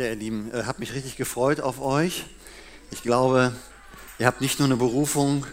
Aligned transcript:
Ja, 0.00 0.06
ihr 0.06 0.16
Lieben, 0.16 0.50
äh, 0.54 0.62
habe 0.62 0.80
mich 0.80 0.94
richtig 0.94 1.18
gefreut 1.18 1.60
auf 1.60 1.78
euch. 1.78 2.24
Ich 2.90 3.02
glaube, 3.02 3.54
ihr 4.18 4.26
habt 4.26 4.40
nicht 4.40 4.58
nur 4.58 4.64
eine 4.64 4.78
Berufung, 4.78 5.44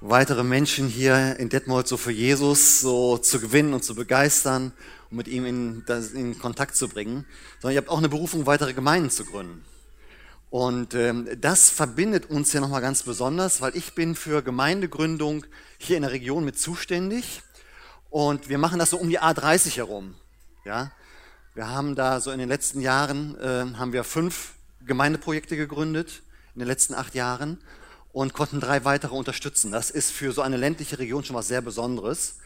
weitere 0.00 0.44
Menschen 0.44 0.86
hier 0.86 1.40
in 1.40 1.48
Detmold 1.48 1.88
so 1.88 1.96
für 1.96 2.12
Jesus 2.12 2.80
so 2.80 3.18
zu 3.18 3.40
gewinnen 3.40 3.74
und 3.74 3.82
zu 3.82 3.96
begeistern 3.96 4.70
und 5.10 5.16
mit 5.16 5.26
ihm 5.26 5.44
in, 5.44 5.82
das, 5.86 6.12
in 6.12 6.38
Kontakt 6.38 6.76
zu 6.76 6.86
bringen, 6.86 7.26
sondern 7.60 7.74
ihr 7.74 7.78
habt 7.78 7.88
auch 7.88 7.98
eine 7.98 8.08
Berufung, 8.08 8.46
weitere 8.46 8.74
Gemeinden 8.74 9.10
zu 9.10 9.24
gründen. 9.24 9.64
Und 10.50 10.94
ähm, 10.94 11.28
das 11.40 11.68
verbindet 11.68 12.30
uns 12.30 12.52
ja 12.52 12.60
nochmal 12.60 12.80
ganz 12.80 13.02
besonders, 13.02 13.60
weil 13.60 13.76
ich 13.76 13.92
bin 13.96 14.14
für 14.14 14.40
Gemeindegründung 14.40 15.44
hier 15.78 15.96
in 15.96 16.04
der 16.04 16.12
Region 16.12 16.44
mit 16.44 16.60
zuständig 16.60 17.42
und 18.08 18.48
wir 18.50 18.58
machen 18.58 18.78
das 18.78 18.90
so 18.90 18.98
um 18.98 19.08
die 19.08 19.18
A30 19.18 19.78
herum. 19.78 20.14
Ja, 20.64 20.92
wir 21.58 21.70
haben 21.70 21.96
da 21.96 22.20
so 22.20 22.30
in 22.30 22.38
den 22.38 22.48
letzten 22.48 22.80
Jahren 22.80 23.36
äh, 23.40 23.64
haben 23.76 23.92
wir 23.92 24.04
fünf 24.04 24.52
Gemeindeprojekte 24.86 25.56
gegründet 25.56 26.22
in 26.54 26.60
den 26.60 26.68
letzten 26.68 26.94
acht 26.94 27.16
Jahren 27.16 27.58
und 28.12 28.32
konnten 28.32 28.60
drei 28.60 28.84
weitere 28.84 29.16
unterstützen. 29.16 29.72
Das 29.72 29.90
ist 29.90 30.12
für 30.12 30.30
so 30.30 30.42
eine 30.42 30.56
ländliche 30.56 31.00
Region 31.00 31.24
schon 31.24 31.34
was 31.34 31.48
sehr 31.48 31.60
Besonderes. 31.60 32.36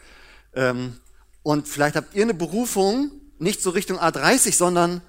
Ähm, 0.55 0.97
und 1.43 1.67
vielleicht 1.67 1.95
habt 1.95 2.15
ihr 2.15 2.23
eine 2.23 2.33
Berufung 2.33 3.11
nicht 3.37 3.61
so 3.61 3.69
Richtung 3.69 3.99
A30, 3.99 4.51
sondern 4.55 5.03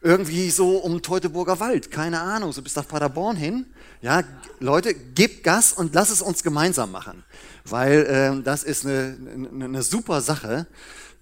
irgendwie 0.00 0.48
so 0.48 0.78
um 0.78 1.02
Teutoburger 1.02 1.60
Wald, 1.60 1.90
keine 1.90 2.22
Ahnung, 2.22 2.52
so 2.52 2.62
bis 2.62 2.74
nach 2.74 2.88
Paderborn 2.88 3.36
hin. 3.36 3.66
Ja, 4.00 4.22
Leute, 4.60 4.94
gebt 4.94 5.44
Gas 5.44 5.74
und 5.74 5.92
lasst 5.92 6.10
es 6.10 6.22
uns 6.22 6.42
gemeinsam 6.42 6.90
machen, 6.90 7.22
weil 7.66 8.06
äh, 8.06 8.42
das 8.42 8.64
ist 8.64 8.86
eine, 8.86 9.14
eine, 9.52 9.64
eine 9.66 9.82
super 9.82 10.22
Sache, 10.22 10.66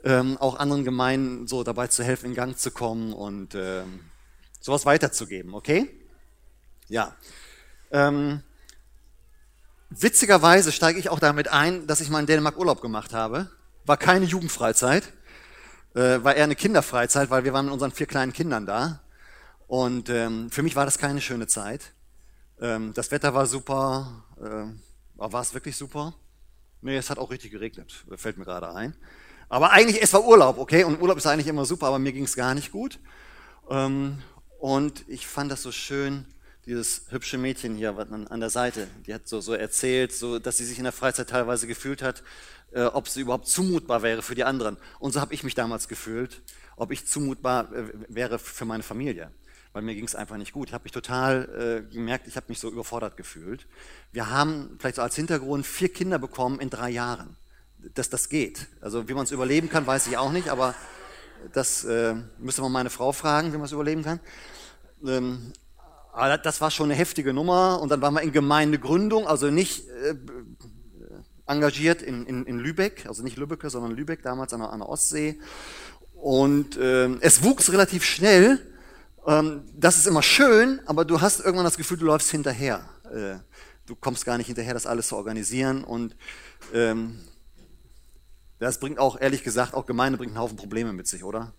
ähm, 0.04 0.36
auch 0.38 0.58
anderen 0.58 0.84
Gemeinden 0.84 1.46
so 1.46 1.62
dabei 1.62 1.88
zu 1.88 2.02
helfen, 2.02 2.26
in 2.26 2.34
Gang 2.34 2.58
zu 2.58 2.70
kommen 2.70 3.12
und 3.12 3.54
ähm, 3.54 4.00
sowas 4.60 4.86
weiterzugeben, 4.86 5.54
okay? 5.54 5.90
Ja. 6.88 7.14
Ähm, 7.90 8.42
witzigerweise 9.90 10.72
steige 10.72 10.98
ich 10.98 11.08
auch 11.08 11.18
damit 11.18 11.48
ein, 11.48 11.86
dass 11.86 12.00
ich 12.00 12.10
mal 12.10 12.20
in 12.20 12.26
Dänemark 12.26 12.58
Urlaub 12.58 12.80
gemacht 12.80 13.12
habe. 13.12 13.50
War 13.84 13.96
keine 13.96 14.26
Jugendfreizeit, 14.26 15.12
äh, 15.94 16.22
war 16.22 16.34
eher 16.34 16.44
eine 16.44 16.56
Kinderfreizeit, 16.56 17.30
weil 17.30 17.44
wir 17.44 17.52
waren 17.52 17.66
mit 17.66 17.74
unseren 17.74 17.92
vier 17.92 18.06
kleinen 18.06 18.32
Kindern 18.32 18.66
da. 18.66 19.00
Und 19.66 20.08
ähm, 20.08 20.50
für 20.50 20.62
mich 20.62 20.76
war 20.76 20.84
das 20.84 20.98
keine 20.98 21.20
schöne 21.20 21.46
Zeit. 21.46 21.92
Ähm, 22.60 22.92
das 22.94 23.10
Wetter 23.10 23.34
war 23.34 23.46
super. 23.46 24.24
Äh, 24.40 24.66
war 25.16 25.42
es 25.42 25.54
wirklich 25.54 25.76
super? 25.76 26.14
Nee, 26.82 26.96
es 26.96 27.10
hat 27.10 27.18
auch 27.18 27.30
richtig 27.30 27.50
geregnet, 27.50 28.04
fällt 28.16 28.38
mir 28.38 28.46
gerade 28.46 28.74
ein. 28.74 28.96
Aber 29.50 29.72
eigentlich, 29.72 30.00
es 30.00 30.12
war 30.14 30.24
Urlaub, 30.24 30.58
okay? 30.58 30.84
Und 30.84 31.02
Urlaub 31.02 31.18
ist 31.18 31.26
eigentlich 31.26 31.48
immer 31.48 31.66
super, 31.66 31.88
aber 31.88 31.98
mir 31.98 32.12
ging 32.12 32.24
es 32.24 32.36
gar 32.36 32.54
nicht 32.54 32.70
gut. 32.70 33.00
Ähm, 33.68 34.22
und 34.60 35.04
ich 35.08 35.26
fand 35.26 35.50
das 35.50 35.62
so 35.62 35.72
schön, 35.72 36.24
dieses 36.66 37.06
hübsche 37.08 37.36
Mädchen 37.36 37.74
hier 37.74 37.98
an 37.98 38.40
der 38.40 38.50
Seite, 38.50 38.86
die 39.06 39.12
hat 39.12 39.26
so, 39.26 39.40
so 39.40 39.52
erzählt, 39.54 40.12
so, 40.12 40.38
dass 40.38 40.58
sie 40.58 40.64
sich 40.64 40.78
in 40.78 40.84
der 40.84 40.92
Freizeit 40.92 41.30
teilweise 41.30 41.66
gefühlt 41.66 42.00
hat, 42.00 42.22
äh, 42.70 42.82
ob 42.84 43.08
sie 43.08 43.22
überhaupt 43.22 43.48
zumutbar 43.48 44.02
wäre 44.02 44.22
für 44.22 44.36
die 44.36 44.44
anderen. 44.44 44.76
Und 45.00 45.12
so 45.12 45.20
habe 45.20 45.34
ich 45.34 45.42
mich 45.42 45.56
damals 45.56 45.88
gefühlt, 45.88 46.42
ob 46.76 46.92
ich 46.92 47.06
zumutbar 47.06 47.72
äh, 47.72 47.88
wäre 48.08 48.38
für 48.38 48.66
meine 48.66 48.84
Familie. 48.84 49.32
Weil 49.72 49.82
mir 49.82 49.96
ging 49.96 50.04
es 50.04 50.14
einfach 50.14 50.36
nicht 50.36 50.52
gut. 50.52 50.68
Ich 50.68 50.74
habe 50.74 50.84
mich 50.84 50.92
total 50.92 51.86
äh, 51.88 51.92
gemerkt, 51.92 52.28
ich 52.28 52.36
habe 52.36 52.46
mich 52.48 52.60
so 52.60 52.70
überfordert 52.70 53.16
gefühlt. 53.16 53.66
Wir 54.12 54.30
haben 54.30 54.76
vielleicht 54.78 54.96
so 54.96 55.02
als 55.02 55.16
Hintergrund 55.16 55.66
vier 55.66 55.92
Kinder 55.92 56.20
bekommen 56.20 56.60
in 56.60 56.70
drei 56.70 56.90
Jahren. 56.90 57.36
Dass 57.94 58.10
das 58.10 58.28
geht. 58.28 58.66
Also 58.80 59.08
wie 59.08 59.14
man 59.14 59.24
es 59.24 59.30
überleben 59.30 59.68
kann, 59.68 59.86
weiß 59.86 60.06
ich 60.06 60.16
auch 60.16 60.32
nicht, 60.32 60.48
aber 60.48 60.74
das 61.52 61.84
äh, 61.84 62.14
müsste 62.38 62.62
man 62.62 62.72
meine 62.72 62.90
Frau 62.90 63.12
fragen, 63.12 63.52
wie 63.52 63.56
man 63.56 63.66
es 63.66 63.72
überleben 63.72 64.02
kann. 64.02 64.20
Ähm, 65.06 65.52
aber 66.12 66.38
das 66.38 66.60
war 66.60 66.70
schon 66.70 66.90
eine 66.90 66.94
heftige 66.94 67.32
Nummer. 67.32 67.80
Und 67.80 67.90
dann 67.90 68.00
waren 68.02 68.14
wir 68.14 68.22
in 68.22 68.32
Gemeindegründung, 68.32 69.26
also 69.26 69.50
nicht 69.50 69.88
äh, 69.88 70.14
engagiert 71.46 72.02
in, 72.02 72.26
in, 72.26 72.46
in 72.46 72.58
Lübeck, 72.58 73.06
also 73.06 73.22
nicht 73.22 73.36
Lübbecke, 73.36 73.70
sondern 73.70 73.92
Lübeck, 73.92 74.22
damals 74.22 74.52
an 74.52 74.60
der, 74.60 74.70
an 74.70 74.80
der 74.80 74.88
Ostsee. 74.88 75.38
Und 76.14 76.76
äh, 76.76 77.08
es 77.20 77.42
wuchs 77.42 77.72
relativ 77.72 78.04
schnell. 78.04 78.60
Ähm, 79.26 79.62
das 79.74 79.96
ist 79.96 80.06
immer 80.06 80.22
schön, 80.22 80.80
aber 80.86 81.04
du 81.04 81.20
hast 81.20 81.40
irgendwann 81.40 81.64
das 81.64 81.76
Gefühl, 81.76 81.98
du 81.98 82.06
läufst 82.06 82.30
hinterher. 82.30 82.88
Äh, 83.12 83.38
du 83.86 83.96
kommst 83.96 84.24
gar 84.24 84.36
nicht 84.36 84.46
hinterher, 84.46 84.74
das 84.74 84.86
alles 84.86 85.08
zu 85.08 85.16
organisieren. 85.16 85.82
Und 85.82 86.16
ähm, 86.72 87.18
das 88.60 88.78
bringt 88.78 88.98
auch, 88.98 89.18
ehrlich 89.18 89.42
gesagt, 89.42 89.74
auch 89.74 89.86
Gemeinde 89.86 90.18
bringt 90.18 90.32
einen 90.32 90.40
Haufen 90.40 90.56
Probleme 90.56 90.92
mit 90.92 91.06
sich, 91.06 91.24
oder? 91.24 91.54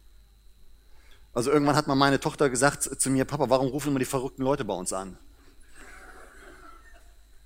Also 1.33 1.51
irgendwann 1.51 1.75
hat 1.75 1.87
mal 1.87 1.95
meine 1.95 2.19
Tochter 2.19 2.49
gesagt 2.49 2.83
zu 2.83 3.09
mir, 3.09 3.25
Papa, 3.25 3.49
warum 3.49 3.67
rufen 3.67 3.89
immer 3.89 3.99
die 3.99 4.05
verrückten 4.05 4.43
Leute 4.43 4.65
bei 4.65 4.73
uns 4.73 4.93
an? 4.93 5.17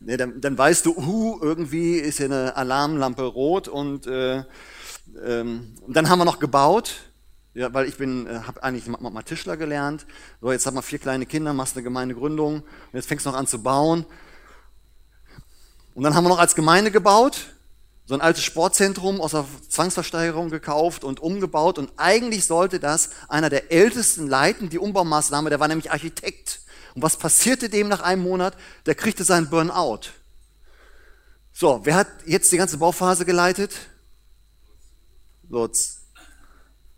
Ja, 0.01 0.17
dann, 0.17 0.41
dann, 0.41 0.57
weißt 0.57 0.85
du, 0.85 0.97
uh, 0.97 1.39
irgendwie 1.41 1.95
ist 1.95 2.17
hier 2.17 2.25
eine 2.25 2.55
Alarmlampe 2.55 3.23
rot 3.23 3.67
und 3.69 4.05
äh, 4.07 4.43
ähm, 5.25 5.73
dann 5.87 6.09
haben 6.09 6.19
wir 6.19 6.25
noch 6.25 6.39
gebaut, 6.39 7.11
ja, 7.53 7.73
weil 7.73 7.87
ich 7.87 7.97
bin, 7.97 8.27
äh, 8.27 8.39
habe 8.45 8.61
eigentlich 8.61 8.87
mal, 8.87 8.99
mal 8.99 9.23
Tischler 9.23 9.55
gelernt. 9.55 10.05
So, 10.41 10.51
jetzt 10.51 10.65
haben 10.65 10.75
wir 10.75 10.81
vier 10.81 10.99
kleine 10.99 11.25
Kinder, 11.25 11.53
machst 11.53 11.77
eine 11.77 11.83
Gemeindegründung 11.83 12.55
und 12.55 12.93
jetzt 12.93 13.07
fängst 13.07 13.25
du 13.25 13.29
noch 13.29 13.37
an 13.37 13.47
zu 13.47 13.63
bauen. 13.63 14.05
Und 15.93 16.03
dann 16.03 16.13
haben 16.13 16.25
wir 16.25 16.29
noch 16.29 16.39
als 16.39 16.55
Gemeinde 16.55 16.91
gebaut 16.91 17.54
so 18.05 18.13
ein 18.13 18.21
altes 18.21 18.43
Sportzentrum 18.43 19.19
aus 19.19 19.31
der 19.31 19.45
Zwangsversteigerung 19.69 20.49
gekauft 20.49 21.03
und 21.03 21.19
umgebaut 21.19 21.79
und 21.79 21.91
eigentlich 21.97 22.45
sollte 22.45 22.79
das 22.79 23.09
einer 23.27 23.49
der 23.49 23.71
ältesten 23.71 24.27
leiten, 24.27 24.69
die 24.69 24.77
Umbaumaßnahme, 24.77 25.49
der 25.49 25.59
war 25.59 25.67
nämlich 25.67 25.91
Architekt. 25.91 26.61
Und 26.93 27.01
was 27.01 27.17
passierte 27.17 27.67
dem 27.67 27.87
nach 27.87 28.01
einem 28.01 28.21
Monat? 28.21 28.55
Der 28.85 28.95
kriegte 28.95 29.23
seinen 29.23 29.49
Burnout. 29.49 30.11
So, 31.51 31.81
wer 31.83 31.95
hat 31.95 32.07
jetzt 32.25 32.51
die 32.51 32.57
ganze 32.57 32.77
Bauphase 32.77 33.25
geleitet? 33.25 33.71
Lutz. 35.49 36.01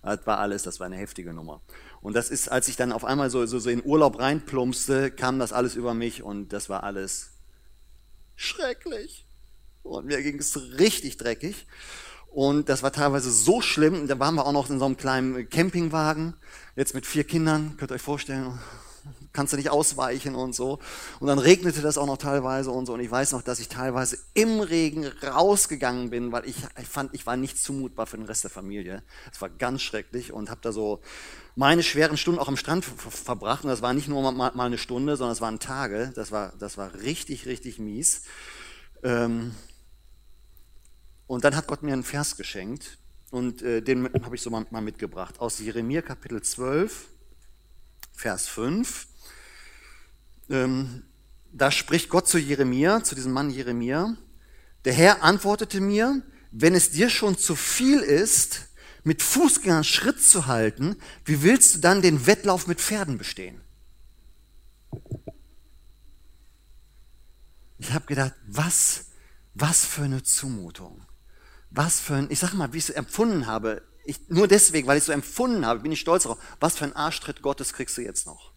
Das 0.01 0.25
war 0.25 0.39
alles, 0.39 0.63
das 0.63 0.79
war 0.79 0.85
eine 0.85 0.95
heftige 0.95 1.33
Nummer. 1.33 1.61
Und 2.01 2.15
das 2.15 2.29
ist, 2.29 2.49
als 2.49 2.67
ich 2.67 2.75
dann 2.75 2.91
auf 2.91 3.03
einmal 3.03 3.29
so, 3.29 3.45
so, 3.45 3.59
so 3.59 3.69
in 3.69 3.83
Urlaub 3.83 4.19
reinplumpste, 4.19 5.11
kam 5.11 5.39
das 5.39 5.51
alles 5.51 5.75
über 5.75 5.93
mich 5.93 6.23
und 6.23 6.53
das 6.53 6.69
war 6.69 6.83
alles 6.83 7.31
schrecklich. 8.35 9.26
Und 9.87 10.05
mir 10.05 10.21
ging 10.21 10.39
es 10.39 10.57
richtig 10.77 11.17
dreckig. 11.17 11.65
Und 12.27 12.69
das 12.69 12.83
war 12.83 12.91
teilweise 12.91 13.31
so 13.31 13.61
schlimm. 13.61 14.07
Da 14.07 14.19
waren 14.19 14.35
wir 14.35 14.45
auch 14.45 14.51
noch 14.51 14.69
in 14.69 14.79
so 14.79 14.85
einem 14.85 14.97
kleinen 14.97 15.49
Campingwagen, 15.49 16.35
jetzt 16.75 16.93
mit 16.93 17.05
vier 17.05 17.23
Kindern, 17.23 17.75
könnt 17.77 17.91
ihr 17.91 17.95
euch 17.95 18.01
vorstellen, 18.01 18.59
kannst 19.33 19.53
du 19.53 19.57
nicht 19.57 19.69
ausweichen 19.69 20.35
und 20.35 20.53
so. 20.53 20.79
Und 21.19 21.27
dann 21.27 21.39
regnete 21.39 21.81
das 21.81 21.97
auch 21.97 22.05
noch 22.05 22.17
teilweise 22.17 22.71
und 22.71 22.85
so. 22.85 22.93
Und 22.93 22.99
ich 22.99 23.09
weiß 23.09 23.31
noch, 23.31 23.41
dass 23.41 23.59
ich 23.59 23.69
teilweise 23.69 24.17
im 24.33 24.59
Regen 24.59 25.05
rausgegangen 25.05 26.09
bin, 26.09 26.31
weil 26.31 26.45
ich, 26.45 26.55
ich 26.79 26.87
fand, 26.87 27.13
ich 27.13 27.25
war 27.25 27.37
nicht 27.37 27.57
zumutbar 27.57 28.07
für 28.07 28.17
den 28.17 28.25
Rest 28.25 28.43
der 28.43 28.51
Familie. 28.51 29.03
Es 29.31 29.41
war 29.41 29.49
ganz 29.49 29.81
schrecklich 29.81 30.33
und 30.33 30.49
habe 30.49 30.61
da 30.61 30.71
so 30.71 31.01
meine 31.55 31.83
schweren 31.83 32.17
Stunden 32.17 32.39
auch 32.39 32.47
am 32.47 32.57
Strand 32.57 32.85
verbracht. 32.85 33.63
Und 33.63 33.69
das 33.69 33.81
war 33.81 33.93
nicht 33.93 34.07
nur 34.07 34.31
mal, 34.31 34.51
mal 34.53 34.65
eine 34.65 34.77
Stunde, 34.77 35.17
sondern 35.17 35.33
es 35.33 35.41
waren 35.41 35.59
Tage. 35.59 36.11
Das 36.15 36.31
war, 36.31 36.53
das 36.59 36.77
war 36.77 36.93
richtig, 36.95 37.45
richtig 37.45 37.79
mies. 37.79 38.23
Ähm, 39.03 39.53
und 41.27 41.43
dann 41.43 41.55
hat 41.55 41.67
Gott 41.67 41.83
mir 41.83 41.93
einen 41.93 42.03
Vers 42.03 42.37
geschenkt 42.37 42.97
und 43.29 43.61
äh, 43.61 43.81
den 43.81 44.05
habe 44.23 44.35
ich 44.35 44.41
so 44.41 44.49
mal, 44.49 44.65
mal, 44.71 44.81
mitgebracht 44.81 45.39
aus 45.39 45.59
Jeremia 45.59 46.01
Kapitel 46.01 46.41
12, 46.41 47.07
Vers 48.13 48.47
5. 48.47 49.07
Ähm, 50.49 51.03
da 51.51 51.71
spricht 51.71 52.09
Gott 52.09 52.27
zu 52.27 52.37
Jeremia, 52.37 53.03
zu 53.03 53.15
diesem 53.15 53.33
Mann 53.33 53.49
Jeremia. 53.49 54.15
Der 54.85 54.93
Herr 54.93 55.23
antwortete 55.23 55.81
mir, 55.81 56.21
wenn 56.51 56.73
es 56.73 56.91
dir 56.91 57.09
schon 57.09 57.37
zu 57.37 57.55
viel 57.55 57.99
ist, 57.99 58.69
mit 59.03 59.21
Fußgängern 59.21 59.83
Schritt 59.83 60.21
zu 60.21 60.47
halten, 60.47 60.95
wie 61.25 61.41
willst 61.41 61.75
du 61.75 61.79
dann 61.79 62.01
den 62.01 62.25
Wettlauf 62.25 62.67
mit 62.67 62.79
Pferden 62.79 63.17
bestehen? 63.17 63.61
Ich 67.77 67.93
habe 67.93 68.05
gedacht, 68.05 68.33
was, 68.47 69.07
was 69.53 69.85
für 69.85 70.03
eine 70.03 70.23
Zumutung 70.23 71.06
was 71.69 71.99
für 71.99 72.15
ein, 72.15 72.27
ich 72.29 72.39
sag 72.39 72.53
mal, 72.53 72.73
wie 72.73 72.77
ich 72.77 72.89
es 72.89 72.95
empfunden 72.95 73.47
habe, 73.47 73.81
ich, 74.05 74.29
nur 74.29 74.47
deswegen, 74.47 74.87
weil 74.87 74.97
ich 74.97 75.01
es 75.01 75.07
so 75.07 75.11
empfunden 75.11 75.65
habe, 75.65 75.81
bin 75.81 75.91
ich 75.91 75.99
stolz 75.99 76.23
darauf, 76.23 76.39
was 76.59 76.77
für 76.77 76.85
ein 76.85 76.95
Arschtritt 76.95 77.41
Gottes 77.41 77.73
kriegst 77.73 77.97
du 77.97 78.01
jetzt 78.01 78.25
noch. 78.25 78.53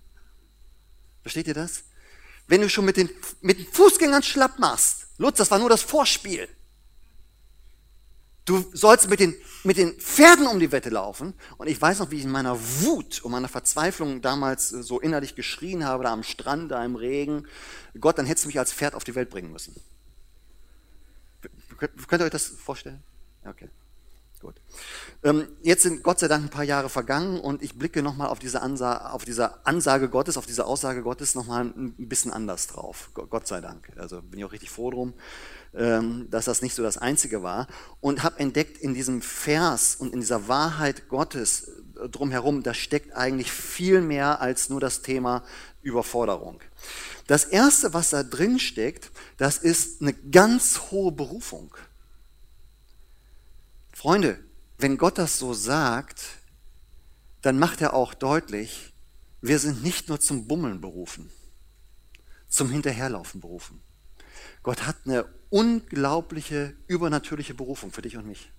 Versteht 1.22 1.48
ihr 1.48 1.54
das? 1.54 1.84
Wenn 2.46 2.60
du 2.60 2.68
schon 2.68 2.84
mit 2.84 2.96
den, 2.96 3.10
mit 3.40 3.58
den 3.58 3.66
Fußgängern 3.66 4.22
schlapp 4.22 4.58
machst, 4.58 5.08
Lutz, 5.18 5.38
das 5.38 5.50
war 5.50 5.58
nur 5.58 5.68
das 5.68 5.82
Vorspiel. 5.82 6.48
Du 8.44 8.64
sollst 8.72 9.08
mit 9.08 9.20
den, 9.20 9.34
mit 9.64 9.76
den 9.76 9.92
Pferden 9.92 10.46
um 10.46 10.58
die 10.58 10.72
Wette 10.72 10.88
laufen. 10.88 11.34
Und 11.58 11.68
ich 11.68 11.80
weiß 11.80 11.98
noch, 11.98 12.10
wie 12.10 12.16
ich 12.16 12.24
in 12.24 12.30
meiner 12.30 12.58
Wut 12.80 13.20
und 13.22 13.30
meiner 13.30 13.48
Verzweiflung 13.48 14.22
damals 14.22 14.70
so 14.70 14.98
innerlich 14.98 15.34
geschrien 15.34 15.84
habe, 15.84 16.04
da 16.04 16.12
am 16.12 16.22
Strand, 16.22 16.70
da 16.70 16.84
im 16.84 16.96
Regen. 16.96 17.46
Gott, 18.00 18.18
dann 18.18 18.26
hättest 18.26 18.46
du 18.46 18.48
mich 18.48 18.58
als 18.58 18.72
Pferd 18.72 18.94
auf 18.94 19.04
die 19.04 19.14
Welt 19.14 19.30
bringen 19.30 19.52
müssen. 19.52 19.80
Könnt, 21.80 22.08
könnt 22.08 22.22
ihr 22.22 22.26
euch 22.26 22.30
das 22.30 22.46
vorstellen? 22.46 23.02
Okay, 23.44 23.70
gut. 24.38 24.54
Ähm, 25.24 25.48
jetzt 25.62 25.82
sind 25.82 26.02
Gott 26.02 26.18
sei 26.18 26.28
Dank 26.28 26.44
ein 26.44 26.50
paar 26.50 26.64
Jahre 26.64 26.90
vergangen 26.90 27.40
und 27.40 27.62
ich 27.62 27.78
blicke 27.78 28.02
nochmal 28.02 28.28
auf 28.28 28.38
auf 28.38 29.24
diese 29.24 29.66
Ansage 29.66 30.10
Gottes, 30.10 30.36
auf 30.36 30.44
diese 30.44 30.66
Aussage 30.66 31.02
Gottes 31.02 31.34
nochmal 31.34 31.64
ein 31.64 31.94
bisschen 31.96 32.32
anders 32.32 32.66
drauf. 32.66 33.10
Gott 33.14 33.46
sei 33.46 33.62
Dank. 33.62 33.90
Also 33.96 34.20
bin 34.20 34.40
ich 34.40 34.44
auch 34.44 34.52
richtig 34.52 34.70
froh 34.70 34.90
drum, 34.90 35.14
ähm, 35.74 36.28
dass 36.30 36.44
das 36.44 36.60
nicht 36.60 36.74
so 36.74 36.82
das 36.82 36.98
Einzige 36.98 37.42
war. 37.42 37.66
Und 38.00 38.22
habe 38.22 38.38
entdeckt 38.40 38.76
in 38.76 38.92
diesem 38.92 39.22
Vers 39.22 39.96
und 39.96 40.12
in 40.12 40.20
dieser 40.20 40.48
Wahrheit 40.48 41.08
Gottes 41.08 41.68
äh, 41.98 42.10
drumherum, 42.10 42.62
da 42.62 42.74
steckt 42.74 43.16
eigentlich 43.16 43.50
viel 43.50 44.02
mehr 44.02 44.42
als 44.42 44.68
nur 44.68 44.80
das 44.80 45.00
Thema 45.00 45.44
Überforderung. 45.80 46.60
Das 47.30 47.44
Erste, 47.44 47.94
was 47.94 48.10
da 48.10 48.24
drin 48.24 48.58
steckt, 48.58 49.12
das 49.36 49.56
ist 49.56 50.02
eine 50.02 50.12
ganz 50.12 50.90
hohe 50.90 51.12
Berufung. 51.12 51.72
Freunde, 53.92 54.42
wenn 54.78 54.98
Gott 54.98 55.16
das 55.16 55.38
so 55.38 55.54
sagt, 55.54 56.24
dann 57.40 57.56
macht 57.56 57.82
er 57.82 57.94
auch 57.94 58.14
deutlich, 58.14 58.92
wir 59.42 59.60
sind 59.60 59.84
nicht 59.84 60.08
nur 60.08 60.18
zum 60.18 60.48
Bummeln 60.48 60.80
berufen, 60.80 61.30
zum 62.48 62.68
Hinterherlaufen 62.68 63.40
berufen. 63.40 63.80
Gott 64.64 64.84
hat 64.84 64.96
eine 65.04 65.24
unglaubliche, 65.50 66.74
übernatürliche 66.88 67.54
Berufung 67.54 67.92
für 67.92 68.02
dich 68.02 68.16
und 68.16 68.26
mich. 68.26 68.50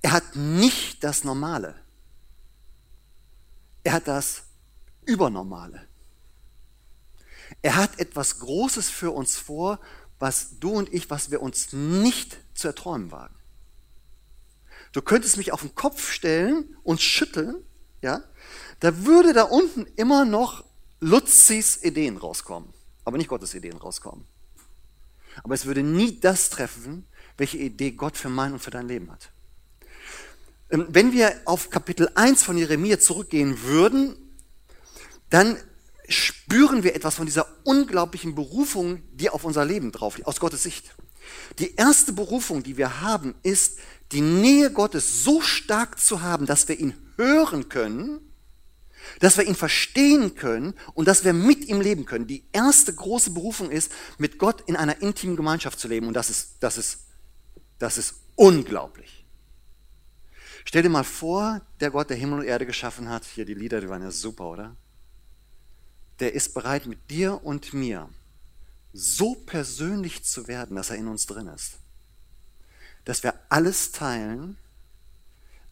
Er 0.00 0.12
hat 0.12 0.36
nicht 0.36 1.04
das 1.04 1.22
Normale. 1.22 1.74
Er 3.84 3.92
hat 3.92 4.08
das 4.08 4.47
Übernormale. 5.08 5.88
Er 7.62 7.76
hat 7.76 7.98
etwas 7.98 8.40
Großes 8.40 8.90
für 8.90 9.10
uns 9.10 9.36
vor, 9.36 9.80
was 10.18 10.58
du 10.60 10.72
und 10.72 10.92
ich, 10.92 11.08
was 11.08 11.30
wir 11.30 11.40
uns 11.40 11.72
nicht 11.72 12.36
zu 12.54 12.68
erträumen 12.68 13.10
wagen. 13.10 13.34
Du 14.92 15.00
könntest 15.00 15.38
mich 15.38 15.52
auf 15.52 15.62
den 15.62 15.74
Kopf 15.74 16.12
stellen 16.12 16.76
und 16.82 17.00
schütteln, 17.00 17.56
ja, 18.02 18.22
da 18.80 19.04
würde 19.06 19.32
da 19.32 19.44
unten 19.44 19.86
immer 19.96 20.24
noch 20.24 20.64
Lutzis 21.00 21.82
Ideen 21.82 22.18
rauskommen, 22.18 22.68
aber 23.04 23.16
nicht 23.16 23.28
Gottes 23.28 23.54
Ideen 23.54 23.78
rauskommen. 23.78 24.26
Aber 25.42 25.54
es 25.54 25.64
würde 25.64 25.82
nie 25.82 26.20
das 26.20 26.50
treffen, 26.50 27.06
welche 27.36 27.58
Idee 27.58 27.92
Gott 27.92 28.16
für 28.16 28.28
mein 28.28 28.52
und 28.52 28.58
für 28.58 28.70
dein 28.70 28.88
Leben 28.88 29.10
hat. 29.10 29.30
Ähm, 30.70 30.86
wenn 30.90 31.12
wir 31.12 31.40
auf 31.46 31.70
Kapitel 31.70 32.10
1 32.14 32.42
von 32.42 32.58
Jeremia 32.58 32.98
zurückgehen 32.98 33.62
würden, 33.62 34.16
dann 35.30 35.56
spüren 36.08 36.82
wir 36.82 36.94
etwas 36.96 37.16
von 37.16 37.26
dieser 37.26 37.46
unglaublichen 37.64 38.34
Berufung, 38.34 39.02
die 39.12 39.30
auf 39.30 39.44
unser 39.44 39.64
Leben 39.64 39.92
drauf 39.92 40.16
liegt, 40.16 40.26
aus 40.26 40.40
Gottes 40.40 40.62
Sicht. 40.62 40.94
Die 41.58 41.74
erste 41.76 42.12
Berufung, 42.12 42.62
die 42.62 42.76
wir 42.76 43.02
haben, 43.02 43.34
ist, 43.42 43.78
die 44.12 44.22
Nähe 44.22 44.72
Gottes 44.72 45.22
so 45.22 45.42
stark 45.42 46.00
zu 46.00 46.22
haben, 46.22 46.46
dass 46.46 46.66
wir 46.68 46.78
ihn 46.80 46.94
hören 47.16 47.68
können, 47.68 48.20
dass 49.20 49.36
wir 49.36 49.44
ihn 49.44 49.54
verstehen 49.54 50.34
können 50.34 50.74
und 50.94 51.06
dass 51.06 51.24
wir 51.24 51.32
mit 51.32 51.66
ihm 51.66 51.80
leben 51.80 52.06
können. 52.06 52.26
Die 52.26 52.44
erste 52.52 52.94
große 52.94 53.30
Berufung 53.30 53.70
ist, 53.70 53.92
mit 54.16 54.38
Gott 54.38 54.62
in 54.66 54.76
einer 54.76 55.02
intimen 55.02 55.36
Gemeinschaft 55.36 55.78
zu 55.78 55.88
leben 55.88 56.08
und 56.08 56.14
das 56.14 56.30
ist, 56.30 56.56
das 56.60 56.78
ist, 56.78 57.00
das 57.78 57.98
ist 57.98 58.14
unglaublich. 58.34 59.26
Stell 60.64 60.82
dir 60.82 60.90
mal 60.90 61.04
vor, 61.04 61.60
der 61.80 61.90
Gott, 61.90 62.10
der 62.10 62.16
Himmel 62.16 62.40
und 62.40 62.44
Erde 62.44 62.66
geschaffen 62.66 63.08
hat, 63.08 63.24
hier 63.24 63.44
die 63.44 63.54
Lieder, 63.54 63.80
die 63.80 63.88
waren 63.88 64.02
ja 64.02 64.10
super, 64.10 64.44
oder? 64.44 64.76
Der 66.20 66.34
ist 66.34 66.54
bereit, 66.54 66.86
mit 66.86 67.10
dir 67.10 67.44
und 67.44 67.72
mir 67.72 68.08
so 68.92 69.34
persönlich 69.34 70.24
zu 70.24 70.48
werden, 70.48 70.76
dass 70.76 70.90
er 70.90 70.96
in 70.96 71.08
uns 71.08 71.26
drin 71.26 71.46
ist. 71.48 71.78
Dass 73.04 73.22
wir 73.22 73.34
alles 73.48 73.92
teilen, 73.92 74.56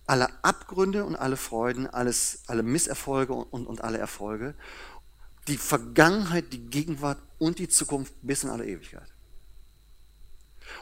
alle 0.06 0.28
Abgründe 0.44 1.04
und 1.04 1.16
alle 1.16 1.36
Freuden, 1.36 1.86
alles, 1.86 2.44
alle 2.46 2.62
Misserfolge 2.62 3.32
und, 3.32 3.66
und 3.66 3.82
alle 3.82 3.98
Erfolge, 3.98 4.54
die 5.48 5.58
Vergangenheit, 5.58 6.52
die 6.52 6.66
Gegenwart 6.66 7.18
und 7.38 7.58
die 7.58 7.68
Zukunft 7.68 8.14
bis 8.22 8.44
in 8.44 8.50
alle 8.50 8.66
Ewigkeit. 8.66 9.12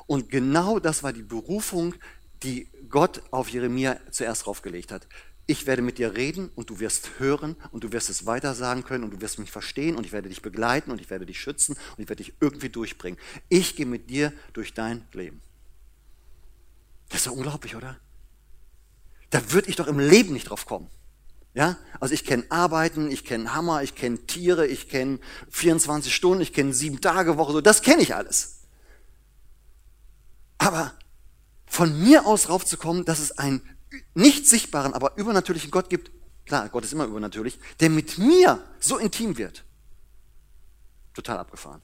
Und 0.06 0.31
genau 0.31 0.78
das 0.78 1.02
war 1.02 1.12
die 1.12 1.22
Berufung, 1.22 1.94
die 2.43 2.69
Gott 2.88 3.22
auf 3.31 3.49
Jeremia 3.49 3.99
zuerst 4.11 4.46
draufgelegt 4.46 4.93
hat 4.93 5.06
ich 5.46 5.67
werde 5.67 5.82
mit 5.82 5.99
dir 5.99 6.14
reden 6.17 6.50
und 6.55 6.70
du 6.70 6.81
wirst 6.81 7.19
hören 7.19 7.56
und 7.70 7.85
du 7.85 7.93
wirst 7.93 8.08
es 8.08 8.25
weitersagen 8.25 8.82
können 8.82 9.05
und 9.05 9.11
du 9.11 9.20
wirst 9.20 9.38
mich 9.38 9.50
verstehen 9.50 9.96
und 9.96 10.06
ich 10.06 10.12
werde 10.12 10.29
dich 10.29 10.41
begleiten 10.41 10.91
und 10.91 11.00
ich 11.00 11.11
werde 11.11 11.26
dich 11.26 11.41
schützen 11.41 11.76
und 11.96 12.02
ich 12.02 12.08
werde 12.08 12.23
dich 12.23 12.35
irgendwie 12.41 12.70
durchbringen. 12.70 13.19
Ich 13.49 13.76
gehe 13.76 13.87
mit 13.87 14.08
dir 14.08 14.32
durch 14.55 14.73
dein 14.73 15.06
Leben. 15.12 15.43
Das 17.11 17.20
ist 17.20 17.26
doch 17.26 17.32
unglaublich, 17.32 17.76
oder? 17.76 17.99
Da 19.31 19.52
würde 19.52 19.69
ich 19.69 19.76
doch 19.76 19.87
im 19.87 19.99
Leben 19.99 20.32
nicht 20.32 20.49
drauf 20.49 20.64
kommen. 20.64 20.88
Ja, 21.52 21.79
also 22.00 22.14
ich 22.14 22.25
kenne 22.25 22.44
Arbeiten, 22.49 23.11
ich 23.11 23.25
kenne 23.25 23.55
Hammer, 23.55 23.82
ich 23.82 23.94
kenne 23.94 24.19
Tiere, 24.26 24.67
ich 24.67 24.88
kenne 24.88 25.20
24 25.50 26.12
Stunden, 26.12 26.43
ich 26.43 26.52
kenne 26.52 26.73
sieben 26.73 27.00
Tage 27.00 27.37
Woche, 27.37 27.52
so 27.52 27.61
das 27.61 27.82
kenne 27.82 28.02
ich 28.02 28.14
alles. 28.14 28.62
Aber 30.58 30.94
von 31.67 32.02
mir 32.02 32.26
aus 32.26 32.49
raufzukommen, 32.49 33.05
dass 33.05 33.20
es 33.20 33.38
ein 33.38 33.61
nicht 34.14 34.46
sichtbaren, 34.49 34.94
aber 34.94 35.17
übernatürlichen 35.17 35.70
Gott 35.70 35.91
gibt, 35.91 36.11
klar, 36.46 36.69
Gott 36.69 36.85
ist 36.85 36.93
immer 36.93 37.05
übernatürlich, 37.05 37.58
der 37.81 37.91
mit 37.91 38.19
mir 38.19 38.62
so 38.81 38.99
intim 38.99 39.37
wird. 39.37 39.64
Total 41.14 41.38
abgefahren. 41.38 41.82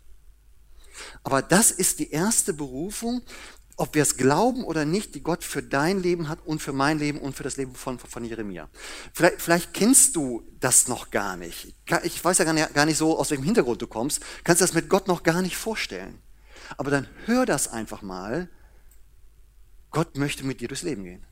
Aber 1.22 1.42
das 1.42 1.70
ist 1.70 1.98
die 1.98 2.10
erste 2.10 2.52
Berufung, 2.52 3.22
ob 3.76 3.94
wir 3.94 4.02
es 4.02 4.18
glauben 4.18 4.64
oder 4.64 4.84
nicht, 4.84 5.14
die 5.14 5.22
Gott 5.22 5.42
für 5.42 5.62
dein 5.62 6.02
Leben 6.02 6.28
hat 6.28 6.40
und 6.44 6.60
für 6.60 6.74
mein 6.74 6.98
Leben 6.98 7.18
und 7.18 7.34
für 7.34 7.44
das 7.44 7.56
Leben 7.56 7.74
von, 7.74 7.98
von 7.98 8.24
Jeremia. 8.24 8.68
Vielleicht, 9.14 9.40
vielleicht 9.40 9.72
kennst 9.72 10.16
du 10.16 10.42
das 10.60 10.86
noch 10.88 11.10
gar 11.10 11.36
nicht. 11.36 11.74
Ich 12.02 12.22
weiß 12.22 12.38
ja 12.38 12.44
gar 12.44 12.52
nicht, 12.52 12.74
gar 12.74 12.84
nicht 12.84 12.98
so, 12.98 13.18
aus 13.18 13.30
welchem 13.30 13.44
Hintergrund 13.44 13.80
du 13.80 13.86
kommst. 13.86 14.20
Kannst 14.44 14.60
das 14.60 14.74
mit 14.74 14.90
Gott 14.90 15.08
noch 15.08 15.22
gar 15.22 15.40
nicht 15.40 15.56
vorstellen. 15.56 16.20
Aber 16.76 16.90
dann 16.90 17.08
hör 17.24 17.46
das 17.46 17.68
einfach 17.68 18.02
mal. 18.02 18.50
Gott 19.90 20.16
möchte 20.16 20.44
mit 20.44 20.60
dir 20.60 20.68
durchs 20.68 20.82
Leben 20.82 21.04
gehen 21.04 21.24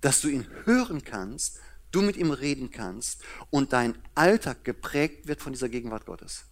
dass 0.00 0.20
du 0.20 0.28
ihn 0.28 0.46
hören 0.64 1.04
kannst, 1.04 1.60
du 1.90 2.02
mit 2.02 2.16
ihm 2.16 2.30
reden 2.30 2.70
kannst 2.70 3.22
und 3.50 3.72
dein 3.72 3.96
Alltag 4.14 4.64
geprägt 4.64 5.26
wird 5.26 5.42
von 5.42 5.52
dieser 5.52 5.68
Gegenwart 5.68 6.06
Gottes. 6.06 6.44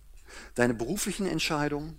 Deine 0.55 0.75
beruflichen 0.75 1.27
Entscheidungen. 1.27 1.99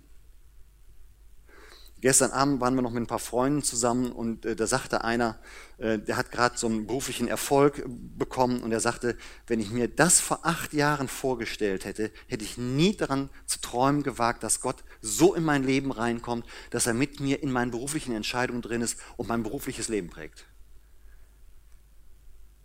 Gestern 2.00 2.30
Abend 2.30 2.62
waren 2.62 2.74
wir 2.76 2.80
noch 2.80 2.92
mit 2.92 3.02
ein 3.02 3.06
paar 3.06 3.18
Freunden 3.18 3.62
zusammen 3.62 4.10
und 4.10 4.46
äh, 4.46 4.56
da 4.56 4.66
sagte 4.66 5.04
einer, 5.04 5.38
äh, 5.76 5.98
der 5.98 6.16
hat 6.16 6.30
gerade 6.30 6.56
so 6.56 6.66
einen 6.66 6.86
beruflichen 6.86 7.28
Erfolg 7.28 7.84
bekommen 7.86 8.62
und 8.62 8.72
er 8.72 8.80
sagte, 8.80 9.18
wenn 9.46 9.60
ich 9.60 9.70
mir 9.70 9.86
das 9.86 10.18
vor 10.18 10.46
acht 10.46 10.72
Jahren 10.72 11.08
vorgestellt 11.08 11.84
hätte, 11.84 12.10
hätte 12.26 12.42
ich 12.42 12.56
nie 12.56 12.96
daran 12.96 13.28
zu 13.44 13.60
träumen 13.60 14.02
gewagt, 14.02 14.42
dass 14.42 14.62
Gott 14.62 14.82
so 15.02 15.34
in 15.34 15.44
mein 15.44 15.62
Leben 15.62 15.92
reinkommt, 15.92 16.46
dass 16.70 16.86
er 16.86 16.94
mit 16.94 17.20
mir 17.20 17.42
in 17.42 17.52
meinen 17.52 17.70
beruflichen 17.70 18.14
Entscheidungen 18.14 18.62
drin 18.62 18.80
ist 18.80 18.98
und 19.18 19.28
mein 19.28 19.42
berufliches 19.42 19.88
Leben 19.88 20.08
prägt. 20.08 20.49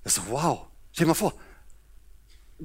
Das 0.06 0.18
ist 0.18 0.30
wow. 0.30 0.68
Stell 0.94 1.06
dir 1.06 1.10
mal 1.10 1.16
vor, 1.16 1.34